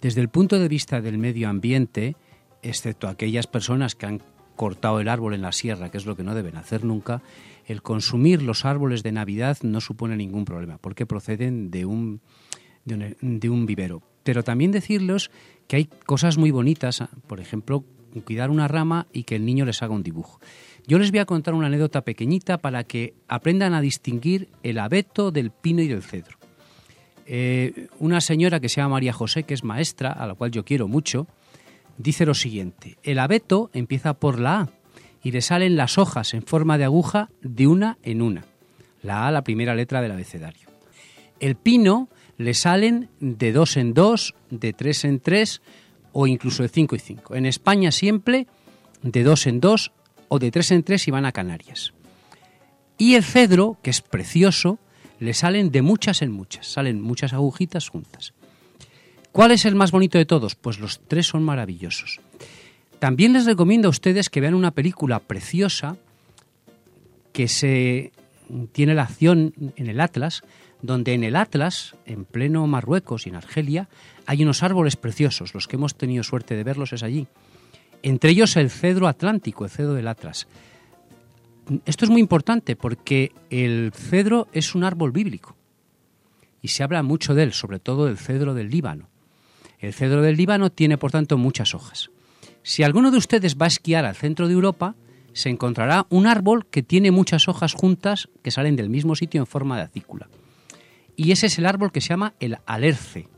desde 0.00 0.20
el 0.20 0.28
punto 0.28 0.60
de 0.60 0.68
vista 0.68 1.00
del 1.00 1.18
medio 1.18 1.48
ambiente, 1.48 2.14
excepto 2.62 3.08
aquellas 3.08 3.48
personas 3.48 3.96
que 3.96 4.06
han 4.06 4.22
cortado 4.54 5.00
el 5.00 5.08
árbol 5.08 5.34
en 5.34 5.42
la 5.42 5.50
sierra, 5.50 5.90
que 5.90 5.98
es 5.98 6.06
lo 6.06 6.14
que 6.14 6.22
no 6.22 6.36
deben 6.36 6.56
hacer 6.56 6.84
nunca, 6.84 7.20
el 7.66 7.82
consumir 7.82 8.42
los 8.42 8.64
árboles 8.64 9.02
de 9.02 9.10
Navidad 9.10 9.58
no 9.62 9.80
supone 9.80 10.16
ningún 10.16 10.44
problema, 10.44 10.78
porque 10.78 11.04
proceden 11.04 11.72
de 11.72 11.84
un, 11.84 12.20
de 12.84 13.50
un, 13.50 13.66
vivero. 13.66 14.02
Pero 14.22 14.42
también 14.42 14.70
decirles 14.70 15.30
que 15.66 15.76
hay 15.76 15.88
cosas 16.06 16.38
muy 16.38 16.50
bonitas, 16.50 17.02
por 17.26 17.40
ejemplo, 17.40 17.84
cuidar 18.24 18.50
una 18.50 18.68
rama 18.68 19.06
y 19.12 19.24
que 19.24 19.36
el 19.36 19.44
niño 19.44 19.64
les 19.64 19.82
haga 19.82 19.94
un 19.94 20.02
dibujo. 20.02 20.40
Yo 20.86 20.98
les 20.98 21.10
voy 21.10 21.20
a 21.20 21.26
contar 21.26 21.54
una 21.54 21.68
anécdota 21.68 22.02
pequeñita 22.02 22.58
para 22.58 22.84
que 22.84 23.14
aprendan 23.28 23.74
a 23.74 23.80
distinguir 23.80 24.48
el 24.62 24.78
abeto 24.78 25.30
del 25.30 25.50
pino 25.50 25.82
y 25.82 25.88
del 25.88 26.02
cedro. 26.02 26.38
Eh, 27.26 27.86
una 28.00 28.20
señora 28.20 28.58
que 28.58 28.68
se 28.68 28.80
llama 28.80 28.94
María 28.94 29.12
José, 29.12 29.44
que 29.44 29.54
es 29.54 29.62
maestra, 29.62 30.10
a 30.10 30.26
la 30.26 30.34
cual 30.34 30.50
yo 30.50 30.64
quiero 30.64 30.88
mucho, 30.88 31.28
dice 31.96 32.26
lo 32.26 32.34
siguiente, 32.34 32.98
el 33.04 33.20
abeto 33.20 33.70
empieza 33.72 34.14
por 34.14 34.40
la 34.40 34.60
A 34.62 34.68
y 35.22 35.30
le 35.30 35.40
salen 35.40 35.76
las 35.76 35.98
hojas 35.98 36.34
en 36.34 36.42
forma 36.42 36.78
de 36.78 36.84
aguja 36.84 37.30
de 37.42 37.66
una 37.66 37.98
en 38.02 38.22
una. 38.22 38.44
La 39.02 39.28
A, 39.28 39.30
la 39.30 39.44
primera 39.44 39.74
letra 39.74 40.02
del 40.02 40.12
abecedario. 40.12 40.68
El 41.38 41.54
pino 41.54 42.08
le 42.40 42.54
salen 42.54 43.10
de 43.20 43.52
dos 43.52 43.76
en 43.76 43.92
dos, 43.92 44.34
de 44.48 44.72
tres 44.72 45.04
en 45.04 45.20
tres 45.20 45.60
o 46.12 46.26
incluso 46.26 46.62
de 46.62 46.70
cinco 46.70 46.96
y 46.96 46.98
cinco. 46.98 47.34
En 47.34 47.44
España 47.44 47.92
siempre 47.92 48.46
de 49.02 49.22
dos 49.22 49.46
en 49.46 49.60
dos 49.60 49.92
o 50.28 50.38
de 50.38 50.50
tres 50.50 50.70
en 50.70 50.82
tres 50.82 51.06
y 51.06 51.10
van 51.10 51.26
a 51.26 51.32
Canarias. 51.32 51.92
Y 52.96 53.14
el 53.14 53.24
cedro, 53.24 53.76
que 53.82 53.90
es 53.90 54.00
precioso, 54.00 54.78
le 55.18 55.34
salen 55.34 55.70
de 55.70 55.82
muchas 55.82 56.22
en 56.22 56.32
muchas, 56.32 56.66
salen 56.66 57.02
muchas 57.02 57.34
agujitas 57.34 57.90
juntas. 57.90 58.32
¿Cuál 59.32 59.50
es 59.50 59.66
el 59.66 59.74
más 59.74 59.90
bonito 59.90 60.16
de 60.16 60.24
todos? 60.24 60.54
Pues 60.54 60.78
los 60.78 60.98
tres 61.08 61.26
son 61.26 61.42
maravillosos. 61.42 62.20
También 63.00 63.34
les 63.34 63.44
recomiendo 63.44 63.88
a 63.88 63.90
ustedes 63.90 64.30
que 64.30 64.40
vean 64.40 64.54
una 64.54 64.70
película 64.70 65.18
preciosa 65.18 65.98
que 67.34 67.48
se 67.48 68.12
tiene 68.72 68.94
la 68.94 69.02
acción 69.02 69.52
en 69.76 69.88
el 69.88 70.00
Atlas, 70.00 70.42
donde 70.82 71.14
en 71.14 71.24
el 71.24 71.36
Atlas, 71.36 71.96
en 72.06 72.24
pleno 72.24 72.66
Marruecos 72.66 73.26
y 73.26 73.30
en 73.30 73.36
Argelia, 73.36 73.88
hay 74.26 74.42
unos 74.42 74.62
árboles 74.62 74.96
preciosos. 74.96 75.54
Los 75.54 75.68
que 75.68 75.76
hemos 75.76 75.94
tenido 75.94 76.22
suerte 76.22 76.56
de 76.56 76.64
verlos 76.64 76.92
es 76.92 77.02
allí. 77.02 77.26
entre 78.02 78.30
ellos 78.30 78.56
el 78.56 78.70
cedro 78.70 79.08
atlántico, 79.08 79.64
el 79.64 79.70
cedro 79.70 79.92
del 79.92 80.08
Atlas. 80.08 80.46
Esto 81.84 82.04
es 82.06 82.10
muy 82.10 82.20
importante 82.20 82.74
porque 82.74 83.32
el 83.50 83.92
cedro 83.94 84.48
es 84.52 84.74
un 84.74 84.84
árbol 84.84 85.12
bíblico 85.12 85.54
y 86.62 86.68
se 86.68 86.82
habla 86.82 87.02
mucho 87.02 87.34
de 87.34 87.42
él, 87.42 87.52
sobre 87.52 87.78
todo 87.78 88.06
del 88.06 88.16
cedro 88.16 88.54
del 88.54 88.70
Líbano. 88.70 89.08
El 89.78 89.92
cedro 89.92 90.22
del 90.22 90.36
Líbano 90.36 90.70
tiene, 90.70 90.98
por 90.98 91.10
tanto, 91.10 91.38
muchas 91.38 91.74
hojas. 91.74 92.10
Si 92.62 92.82
alguno 92.82 93.10
de 93.10 93.18
ustedes 93.18 93.56
va 93.56 93.66
a 93.66 93.68
esquiar 93.68 94.04
al 94.04 94.16
centro 94.16 94.46
de 94.46 94.54
Europa, 94.54 94.94
se 95.32 95.48
encontrará 95.48 96.06
un 96.10 96.26
árbol 96.26 96.66
que 96.66 96.82
tiene 96.82 97.10
muchas 97.10 97.48
hojas 97.48 97.74
juntas 97.74 98.28
que 98.42 98.50
salen 98.50 98.76
del 98.76 98.90
mismo 98.90 99.14
sitio 99.14 99.40
en 99.40 99.46
forma 99.46 99.76
de 99.76 99.82
acícula. 99.82 100.28
Y 101.20 101.32
ese 101.32 101.48
es 101.48 101.58
el 101.58 101.66
árbol 101.66 101.92
que 101.92 102.00
se 102.00 102.08
llama 102.08 102.32
el 102.40 102.56
alerce. 102.64 103.28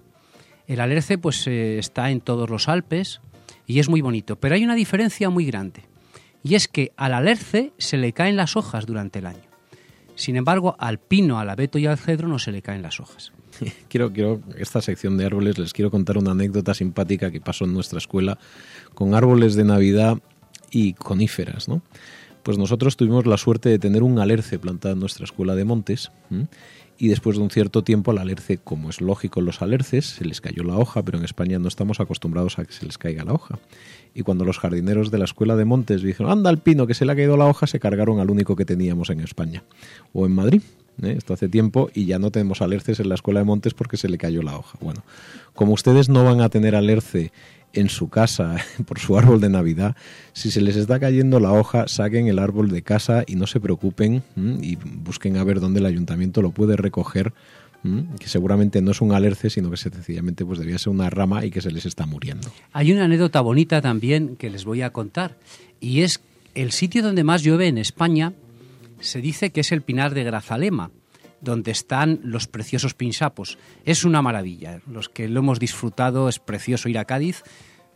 El 0.68 0.78
alerce 0.78 1.18
pues 1.18 1.44
eh, 1.48 1.80
está 1.80 2.12
en 2.12 2.20
todos 2.20 2.48
los 2.48 2.68
Alpes 2.68 3.20
y 3.66 3.80
es 3.80 3.88
muy 3.88 4.00
bonito, 4.00 4.36
pero 4.36 4.54
hay 4.54 4.62
una 4.62 4.76
diferencia 4.76 5.30
muy 5.30 5.46
grande. 5.46 5.82
Y 6.44 6.54
es 6.54 6.68
que 6.68 6.92
al 6.96 7.12
alerce 7.12 7.72
se 7.78 7.96
le 7.96 8.12
caen 8.12 8.36
las 8.36 8.56
hojas 8.56 8.86
durante 8.86 9.18
el 9.18 9.26
año. 9.26 9.42
Sin 10.14 10.36
embargo, 10.36 10.76
al 10.78 11.00
pino, 11.00 11.40
al 11.40 11.50
abeto 11.50 11.76
y 11.76 11.86
al 11.86 11.98
cedro 11.98 12.28
no 12.28 12.38
se 12.38 12.52
le 12.52 12.62
caen 12.62 12.82
las 12.82 13.00
hojas. 13.00 13.32
Quiero, 13.88 14.12
quiero, 14.12 14.40
esta 14.56 14.80
sección 14.80 15.16
de 15.16 15.26
árboles, 15.26 15.58
les 15.58 15.72
quiero 15.72 15.90
contar 15.90 16.18
una 16.18 16.30
anécdota 16.30 16.74
simpática 16.74 17.32
que 17.32 17.40
pasó 17.40 17.64
en 17.64 17.74
nuestra 17.74 17.98
escuela 17.98 18.38
con 18.94 19.12
árboles 19.16 19.56
de 19.56 19.64
Navidad 19.64 20.18
y 20.70 20.92
coníferas, 20.92 21.68
¿no? 21.68 21.82
Pues 22.42 22.58
nosotros 22.58 22.96
tuvimos 22.96 23.26
la 23.26 23.36
suerte 23.36 23.68
de 23.68 23.78
tener 23.78 24.02
un 24.02 24.18
alerce 24.18 24.58
plantado 24.58 24.94
en 24.94 25.00
nuestra 25.00 25.24
escuela 25.24 25.54
de 25.54 25.64
montes. 25.64 26.10
Y 27.02 27.08
después 27.08 27.36
de 27.36 27.42
un 27.42 27.50
cierto 27.50 27.82
tiempo 27.82 28.12
al 28.12 28.18
alerce, 28.18 28.58
como 28.58 28.88
es 28.88 29.00
lógico 29.00 29.40
en 29.40 29.46
los 29.46 29.60
alerces, 29.60 30.06
se 30.06 30.24
les 30.24 30.40
cayó 30.40 30.62
la 30.62 30.76
hoja, 30.76 31.02
pero 31.02 31.18
en 31.18 31.24
España 31.24 31.58
no 31.58 31.66
estamos 31.66 31.98
acostumbrados 31.98 32.60
a 32.60 32.64
que 32.64 32.72
se 32.72 32.86
les 32.86 32.96
caiga 32.96 33.24
la 33.24 33.32
hoja. 33.32 33.58
Y 34.14 34.22
cuando 34.22 34.44
los 34.44 34.60
jardineros 34.60 35.10
de 35.10 35.18
la 35.18 35.24
escuela 35.24 35.56
de 35.56 35.64
montes 35.64 36.02
dijeron, 36.02 36.30
anda 36.30 36.48
al 36.48 36.58
pino 36.58 36.86
que 36.86 36.94
se 36.94 37.04
le 37.04 37.10
ha 37.10 37.16
caído 37.16 37.36
la 37.36 37.46
hoja, 37.46 37.66
se 37.66 37.80
cargaron 37.80 38.20
al 38.20 38.30
único 38.30 38.54
que 38.54 38.64
teníamos 38.64 39.10
en 39.10 39.18
España 39.18 39.64
o 40.12 40.26
en 40.26 40.32
Madrid. 40.32 40.62
¿eh? 41.02 41.16
Esto 41.18 41.34
hace 41.34 41.48
tiempo 41.48 41.90
y 41.92 42.06
ya 42.06 42.20
no 42.20 42.30
tenemos 42.30 42.62
alerces 42.62 43.00
en 43.00 43.08
la 43.08 43.16
escuela 43.16 43.40
de 43.40 43.46
montes 43.46 43.74
porque 43.74 43.96
se 43.96 44.08
le 44.08 44.16
cayó 44.16 44.40
la 44.42 44.56
hoja. 44.56 44.78
Bueno, 44.80 45.02
como 45.54 45.72
ustedes 45.72 46.08
no 46.08 46.22
van 46.22 46.40
a 46.40 46.50
tener 46.50 46.76
alerce 46.76 47.32
en 47.72 47.88
su 47.88 48.08
casa 48.08 48.56
por 48.86 48.98
su 48.98 49.16
árbol 49.16 49.40
de 49.40 49.48
Navidad, 49.48 49.96
si 50.32 50.50
se 50.50 50.60
les 50.60 50.76
está 50.76 51.00
cayendo 51.00 51.40
la 51.40 51.52
hoja, 51.52 51.88
saquen 51.88 52.26
el 52.26 52.38
árbol 52.38 52.70
de 52.70 52.82
casa 52.82 53.24
y 53.26 53.36
no 53.36 53.46
se 53.46 53.60
preocupen 53.60 54.22
y 54.36 54.76
busquen 54.76 55.36
a 55.36 55.44
ver 55.44 55.60
dónde 55.60 55.80
el 55.80 55.86
ayuntamiento 55.86 56.42
lo 56.42 56.50
puede 56.50 56.76
recoger, 56.76 57.32
que 58.18 58.28
seguramente 58.28 58.80
no 58.80 58.92
es 58.92 59.00
un 59.00 59.12
alerce, 59.12 59.50
sino 59.50 59.70
que 59.70 59.76
sencillamente 59.76 60.44
pues 60.44 60.58
debía 60.58 60.78
ser 60.78 60.92
una 60.92 61.10
rama 61.10 61.44
y 61.44 61.50
que 61.50 61.60
se 61.60 61.70
les 61.70 61.84
está 61.84 62.06
muriendo. 62.06 62.48
Hay 62.72 62.92
una 62.92 63.04
anécdota 63.04 63.40
bonita 63.40 63.80
también 63.80 64.36
que 64.36 64.50
les 64.50 64.64
voy 64.64 64.82
a 64.82 64.90
contar 64.90 65.36
y 65.80 66.02
es 66.02 66.20
el 66.54 66.72
sitio 66.72 67.02
donde 67.02 67.24
más 67.24 67.42
llueve 67.42 67.66
en 67.66 67.78
España 67.78 68.34
se 69.00 69.20
dice 69.20 69.50
que 69.50 69.60
es 69.60 69.72
el 69.72 69.82
Pinar 69.82 70.14
de 70.14 70.22
Grazalema, 70.22 70.90
donde 71.42 71.72
están 71.72 72.20
los 72.22 72.46
preciosos 72.46 72.94
pinsapos. 72.94 73.58
Es 73.84 74.04
una 74.04 74.22
maravilla. 74.22 74.80
Los 74.86 75.08
que 75.08 75.28
lo 75.28 75.40
hemos 75.40 75.58
disfrutado 75.58 76.28
es 76.28 76.38
precioso 76.38 76.88
ir 76.88 76.98
a 76.98 77.04
Cádiz. 77.04 77.42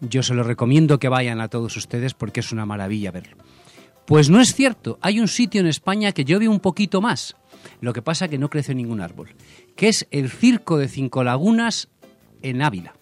Yo 0.01 0.22
se 0.22 0.34
lo 0.34 0.42
recomiendo 0.42 0.99
que 0.99 1.09
vayan 1.09 1.40
a 1.40 1.49
todos 1.49 1.76
ustedes 1.76 2.12
porque 2.12 2.40
es 2.40 2.53
una 2.53 2.66
maravilla 2.66 3.12
verlo. 3.12 3.36
Pues 4.05 4.28
no 4.28 4.40
es 4.40 4.55
cierto. 4.55 4.99
Hay 5.01 5.20
un 5.20 5.28
sitio 5.28 5.61
en 5.61 5.66
España 5.66 6.12
que 6.12 6.24
llueve 6.24 6.49
un 6.49 6.61
poquito 6.61 7.01
más. 7.01 7.36
Lo 7.80 7.92
que 7.92 8.03
pasa 8.03 8.28
que 8.28 8.38
no 8.38 8.51
crece 8.51 8.74
ningún 8.74 9.01
árbol, 9.01 9.34
que 9.74 9.88
es 9.88 10.07
el 10.11 10.30
Circo 10.30 10.76
de 10.76 10.88
Cinco 10.88 11.24
Lagunas 11.24 11.88
en 12.42 12.62
Ávila, 12.62 12.94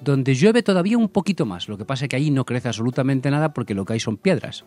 donde 0.00 0.34
llueve 0.34 0.62
todavía 0.62 0.98
un 0.98 1.08
poquito 1.08 1.46
más. 1.46 1.68
Lo 1.68 1.78
que 1.78 1.84
pasa 1.84 2.06
que 2.06 2.16
ahí 2.16 2.30
no 2.30 2.44
crece 2.44 2.68
absolutamente 2.68 3.30
nada 3.30 3.52
porque 3.52 3.74
lo 3.74 3.84
que 3.84 3.94
hay 3.94 4.00
son 4.00 4.16
piedras. 4.16 4.64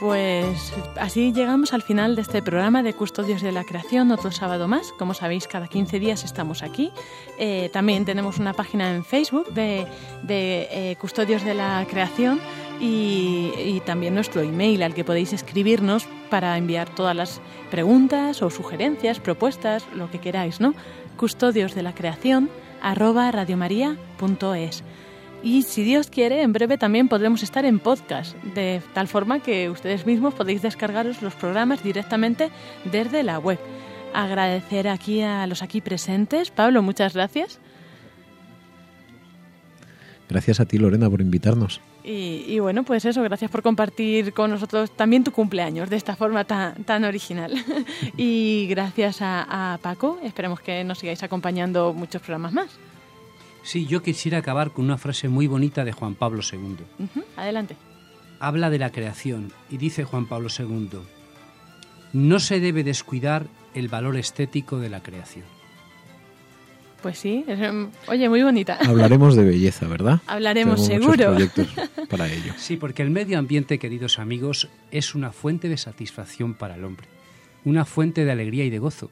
Pues 0.00 0.72
así 0.96 1.32
llegamos 1.32 1.72
al 1.72 1.82
final 1.82 2.14
de 2.14 2.22
este 2.22 2.40
programa 2.40 2.84
de 2.84 2.94
Custodios 2.94 3.42
de 3.42 3.50
la 3.50 3.64
Creación, 3.64 4.12
otro 4.12 4.30
sábado 4.30 4.68
más. 4.68 4.92
Como 4.92 5.12
sabéis, 5.12 5.48
cada 5.48 5.66
15 5.66 5.98
días 5.98 6.22
estamos 6.22 6.62
aquí. 6.62 6.92
Eh, 7.36 7.68
también 7.72 8.04
tenemos 8.04 8.38
una 8.38 8.52
página 8.52 8.94
en 8.94 9.04
Facebook 9.04 9.52
de, 9.52 9.88
eh, 10.28 10.96
Custodios 11.00 11.42
de 11.42 11.54
la 11.54 11.84
Creación 11.90 12.40
y, 12.78 13.50
y, 13.58 13.82
también 13.84 14.14
nuestro 14.14 14.40
email 14.40 14.84
al 14.84 14.94
que 14.94 15.02
podéis 15.02 15.32
escribirnos 15.32 16.06
para 16.30 16.56
enviar 16.56 16.88
todas 16.94 17.16
las 17.16 17.40
preguntas 17.68 18.40
o 18.40 18.50
sugerencias, 18.50 19.18
propuestas, 19.18 19.84
lo 19.96 20.08
que 20.12 20.20
queráis, 20.20 20.60
¿no? 20.60 20.74
Custodios 21.16 21.74
de 21.74 21.82
la 21.82 21.92
Creación 21.92 22.50
arroba 22.80 23.32
radiomaria.es. 23.32 24.84
Y 25.42 25.62
si 25.62 25.84
Dios 25.84 26.08
quiere, 26.10 26.42
en 26.42 26.52
breve 26.52 26.78
también 26.78 27.08
podremos 27.08 27.42
estar 27.42 27.64
en 27.64 27.78
podcast, 27.78 28.36
de 28.42 28.82
tal 28.92 29.06
forma 29.06 29.40
que 29.40 29.70
ustedes 29.70 30.04
mismos 30.04 30.34
podéis 30.34 30.62
descargaros 30.62 31.22
los 31.22 31.34
programas 31.34 31.82
directamente 31.82 32.50
desde 32.84 33.22
la 33.22 33.38
web. 33.38 33.58
Agradecer 34.14 34.88
aquí 34.88 35.22
a 35.22 35.46
los 35.46 35.62
aquí 35.62 35.80
presentes. 35.80 36.50
Pablo, 36.50 36.82
muchas 36.82 37.14
gracias. 37.14 37.60
Gracias 40.28 40.60
a 40.60 40.66
ti, 40.66 40.76
Lorena, 40.76 41.08
por 41.08 41.20
invitarnos. 41.20 41.80
Y, 42.04 42.44
y, 42.46 42.58
bueno, 42.58 42.84
pues 42.84 43.04
eso, 43.04 43.22
gracias 43.22 43.50
por 43.50 43.62
compartir 43.62 44.32
con 44.32 44.50
nosotros 44.50 44.90
también 44.90 45.24
tu 45.24 45.32
cumpleaños 45.32 45.88
de 45.88 45.96
esta 45.96 46.16
forma 46.16 46.44
tan, 46.44 46.84
tan 46.84 47.04
original. 47.04 47.52
y 48.16 48.66
gracias 48.68 49.22
a, 49.22 49.74
a 49.74 49.78
Paco, 49.78 50.18
esperemos 50.22 50.60
que 50.60 50.84
nos 50.84 50.98
sigáis 50.98 51.22
acompañando 51.22 51.92
muchos 51.94 52.20
programas 52.22 52.52
más. 52.52 52.78
Sí, 53.68 53.84
yo 53.84 54.02
quisiera 54.02 54.38
acabar 54.38 54.70
con 54.70 54.86
una 54.86 54.96
frase 54.96 55.28
muy 55.28 55.46
bonita 55.46 55.84
de 55.84 55.92
Juan 55.92 56.14
Pablo 56.14 56.40
II. 56.40 56.58
Uh 56.58 57.02
-huh, 57.02 57.24
adelante. 57.36 57.76
Habla 58.40 58.70
de 58.70 58.78
la 58.78 58.90
creación 58.92 59.52
y 59.68 59.76
dice 59.76 60.04
Juan 60.04 60.24
Pablo 60.24 60.48
II, 60.58 61.00
no 62.14 62.40
se 62.40 62.60
debe 62.60 62.82
descuidar 62.82 63.46
el 63.74 63.88
valor 63.88 64.16
estético 64.16 64.78
de 64.78 64.88
la 64.88 65.02
creación. 65.02 65.44
Pues 67.02 67.18
sí, 67.18 67.44
es, 67.46 67.58
oye, 68.06 68.30
muy 68.30 68.42
bonita. 68.42 68.78
Hablaremos 68.88 69.36
de 69.36 69.44
belleza, 69.44 69.86
¿verdad? 69.86 70.22
Hablaremos 70.26 70.86
seguro. 70.86 71.36
para 72.08 72.26
ello. 72.32 72.54
Sí, 72.56 72.78
porque 72.78 73.02
el 73.02 73.10
medio 73.10 73.38
ambiente, 73.38 73.78
queridos 73.78 74.18
amigos, 74.18 74.70
es 74.90 75.14
una 75.14 75.30
fuente 75.30 75.68
de 75.68 75.76
satisfacción 75.76 76.54
para 76.54 76.76
el 76.76 76.84
hombre, 76.84 77.06
una 77.66 77.84
fuente 77.84 78.24
de 78.24 78.32
alegría 78.32 78.64
y 78.64 78.70
de 78.70 78.78
gozo. 78.78 79.10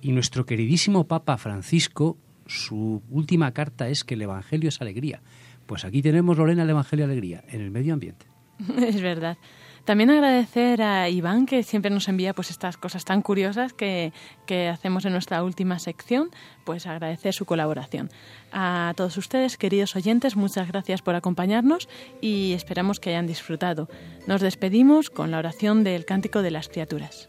Y 0.00 0.12
nuestro 0.12 0.46
queridísimo 0.46 1.06
Papa 1.06 1.36
Francisco 1.36 2.16
su 2.46 3.02
última 3.10 3.52
carta 3.52 3.88
es 3.88 4.04
que 4.04 4.14
el 4.14 4.22
Evangelio 4.22 4.68
es 4.68 4.80
alegría. 4.80 5.22
Pues 5.66 5.84
aquí 5.84 6.02
tenemos, 6.02 6.36
Lorena, 6.36 6.62
el 6.62 6.70
Evangelio 6.70 7.04
alegría, 7.04 7.44
en 7.48 7.60
el 7.60 7.70
medio 7.70 7.94
ambiente. 7.94 8.26
Es 8.78 9.00
verdad. 9.00 9.38
También 9.84 10.10
agradecer 10.10 10.80
a 10.80 11.08
Iván, 11.08 11.44
que 11.44 11.64
siempre 11.64 11.90
nos 11.90 12.06
envía 12.06 12.34
pues 12.34 12.50
estas 12.50 12.76
cosas 12.76 13.04
tan 13.04 13.20
curiosas 13.20 13.72
que, 13.72 14.12
que, 14.46 14.68
hacemos 14.68 15.04
en 15.04 15.12
nuestra 15.12 15.42
última 15.42 15.80
sección, 15.80 16.30
pues 16.64 16.86
agradecer 16.86 17.34
su 17.34 17.46
colaboración. 17.46 18.08
A 18.52 18.92
todos 18.96 19.16
ustedes, 19.16 19.56
queridos 19.58 19.96
oyentes, 19.96 20.36
muchas 20.36 20.68
gracias 20.68 21.02
por 21.02 21.16
acompañarnos 21.16 21.88
y 22.20 22.52
esperamos 22.52 23.00
que 23.00 23.10
hayan 23.10 23.26
disfrutado. 23.26 23.88
Nos 24.28 24.40
despedimos 24.40 25.10
con 25.10 25.32
la 25.32 25.38
oración 25.38 25.82
del 25.82 26.04
Cántico 26.04 26.42
de 26.42 26.52
las 26.52 26.68
Criaturas. 26.68 27.28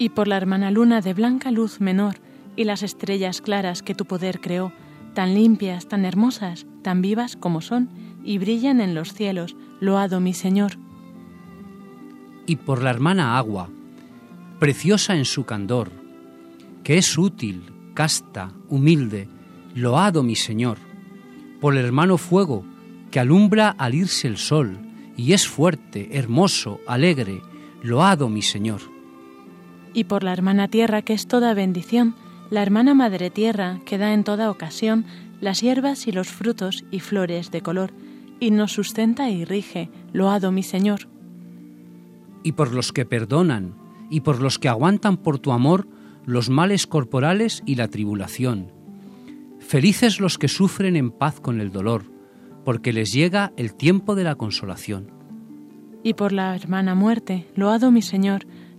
Y 0.00 0.08
por 0.08 0.28
la 0.28 0.38
hermana 0.38 0.70
luna 0.70 1.02
de 1.02 1.12
blanca 1.12 1.50
luz 1.50 1.78
menor, 1.78 2.16
y 2.56 2.64
las 2.64 2.82
estrellas 2.82 3.42
claras 3.42 3.82
que 3.82 3.94
tu 3.94 4.06
poder 4.06 4.40
creó, 4.40 4.72
tan 5.12 5.34
limpias, 5.34 5.88
tan 5.88 6.06
hermosas, 6.06 6.64
tan 6.80 7.02
vivas 7.02 7.36
como 7.36 7.60
son, 7.60 7.90
y 8.24 8.38
brillan 8.38 8.80
en 8.80 8.94
los 8.94 9.12
cielos, 9.12 9.56
loado 9.78 10.18
mi 10.18 10.32
Señor. 10.32 10.78
Y 12.46 12.56
por 12.56 12.82
la 12.82 12.88
hermana 12.88 13.36
agua, 13.36 13.68
preciosa 14.58 15.16
en 15.16 15.26
su 15.26 15.44
candor, 15.44 15.90
que 16.82 16.96
es 16.96 17.18
útil, 17.18 17.64
casta, 17.92 18.54
humilde, 18.70 19.28
loado 19.74 20.22
mi 20.22 20.34
Señor, 20.34 20.78
por 21.60 21.76
el 21.76 21.84
hermano 21.84 22.16
fuego, 22.16 22.64
que 23.10 23.20
alumbra 23.20 23.68
al 23.68 23.94
irse 23.94 24.28
el 24.28 24.38
sol, 24.38 24.78
y 25.18 25.34
es 25.34 25.46
fuerte, 25.46 26.16
hermoso, 26.16 26.80
alegre, 26.86 27.42
loado 27.82 28.30
mi 28.30 28.40
Señor. 28.40 28.80
Y 29.92 30.04
por 30.04 30.22
la 30.22 30.32
hermana 30.32 30.68
tierra, 30.68 31.02
que 31.02 31.12
es 31.12 31.26
toda 31.26 31.54
bendición, 31.54 32.14
la 32.50 32.62
hermana 32.62 32.94
madre 32.94 33.30
tierra, 33.30 33.80
que 33.84 33.98
da 33.98 34.12
en 34.12 34.24
toda 34.24 34.50
ocasión 34.50 35.04
las 35.40 35.60
hierbas 35.60 36.06
y 36.06 36.12
los 36.12 36.28
frutos 36.28 36.84
y 36.90 37.00
flores 37.00 37.50
de 37.50 37.62
color, 37.62 37.92
y 38.38 38.50
nos 38.50 38.72
sustenta 38.72 39.30
y 39.30 39.44
rige, 39.44 39.90
loado 40.12 40.52
mi 40.52 40.62
Señor. 40.62 41.08
Y 42.42 42.52
por 42.52 42.72
los 42.72 42.92
que 42.92 43.04
perdonan, 43.04 43.74
y 44.10 44.20
por 44.20 44.40
los 44.40 44.58
que 44.58 44.68
aguantan 44.68 45.16
por 45.16 45.38
tu 45.38 45.52
amor 45.52 45.86
los 46.26 46.50
males 46.50 46.86
corporales 46.86 47.62
y 47.66 47.76
la 47.76 47.88
tribulación. 47.88 48.72
Felices 49.60 50.20
los 50.20 50.38
que 50.38 50.48
sufren 50.48 50.96
en 50.96 51.10
paz 51.10 51.40
con 51.40 51.60
el 51.60 51.70
dolor, 51.70 52.04
porque 52.64 52.92
les 52.92 53.12
llega 53.12 53.52
el 53.56 53.74
tiempo 53.74 54.14
de 54.14 54.24
la 54.24 54.34
consolación. 54.34 55.10
Y 56.02 56.14
por 56.14 56.32
la 56.32 56.54
hermana 56.56 56.94
muerte, 56.94 57.46
loado 57.54 57.90
mi 57.90 58.02
Señor, 58.02 58.46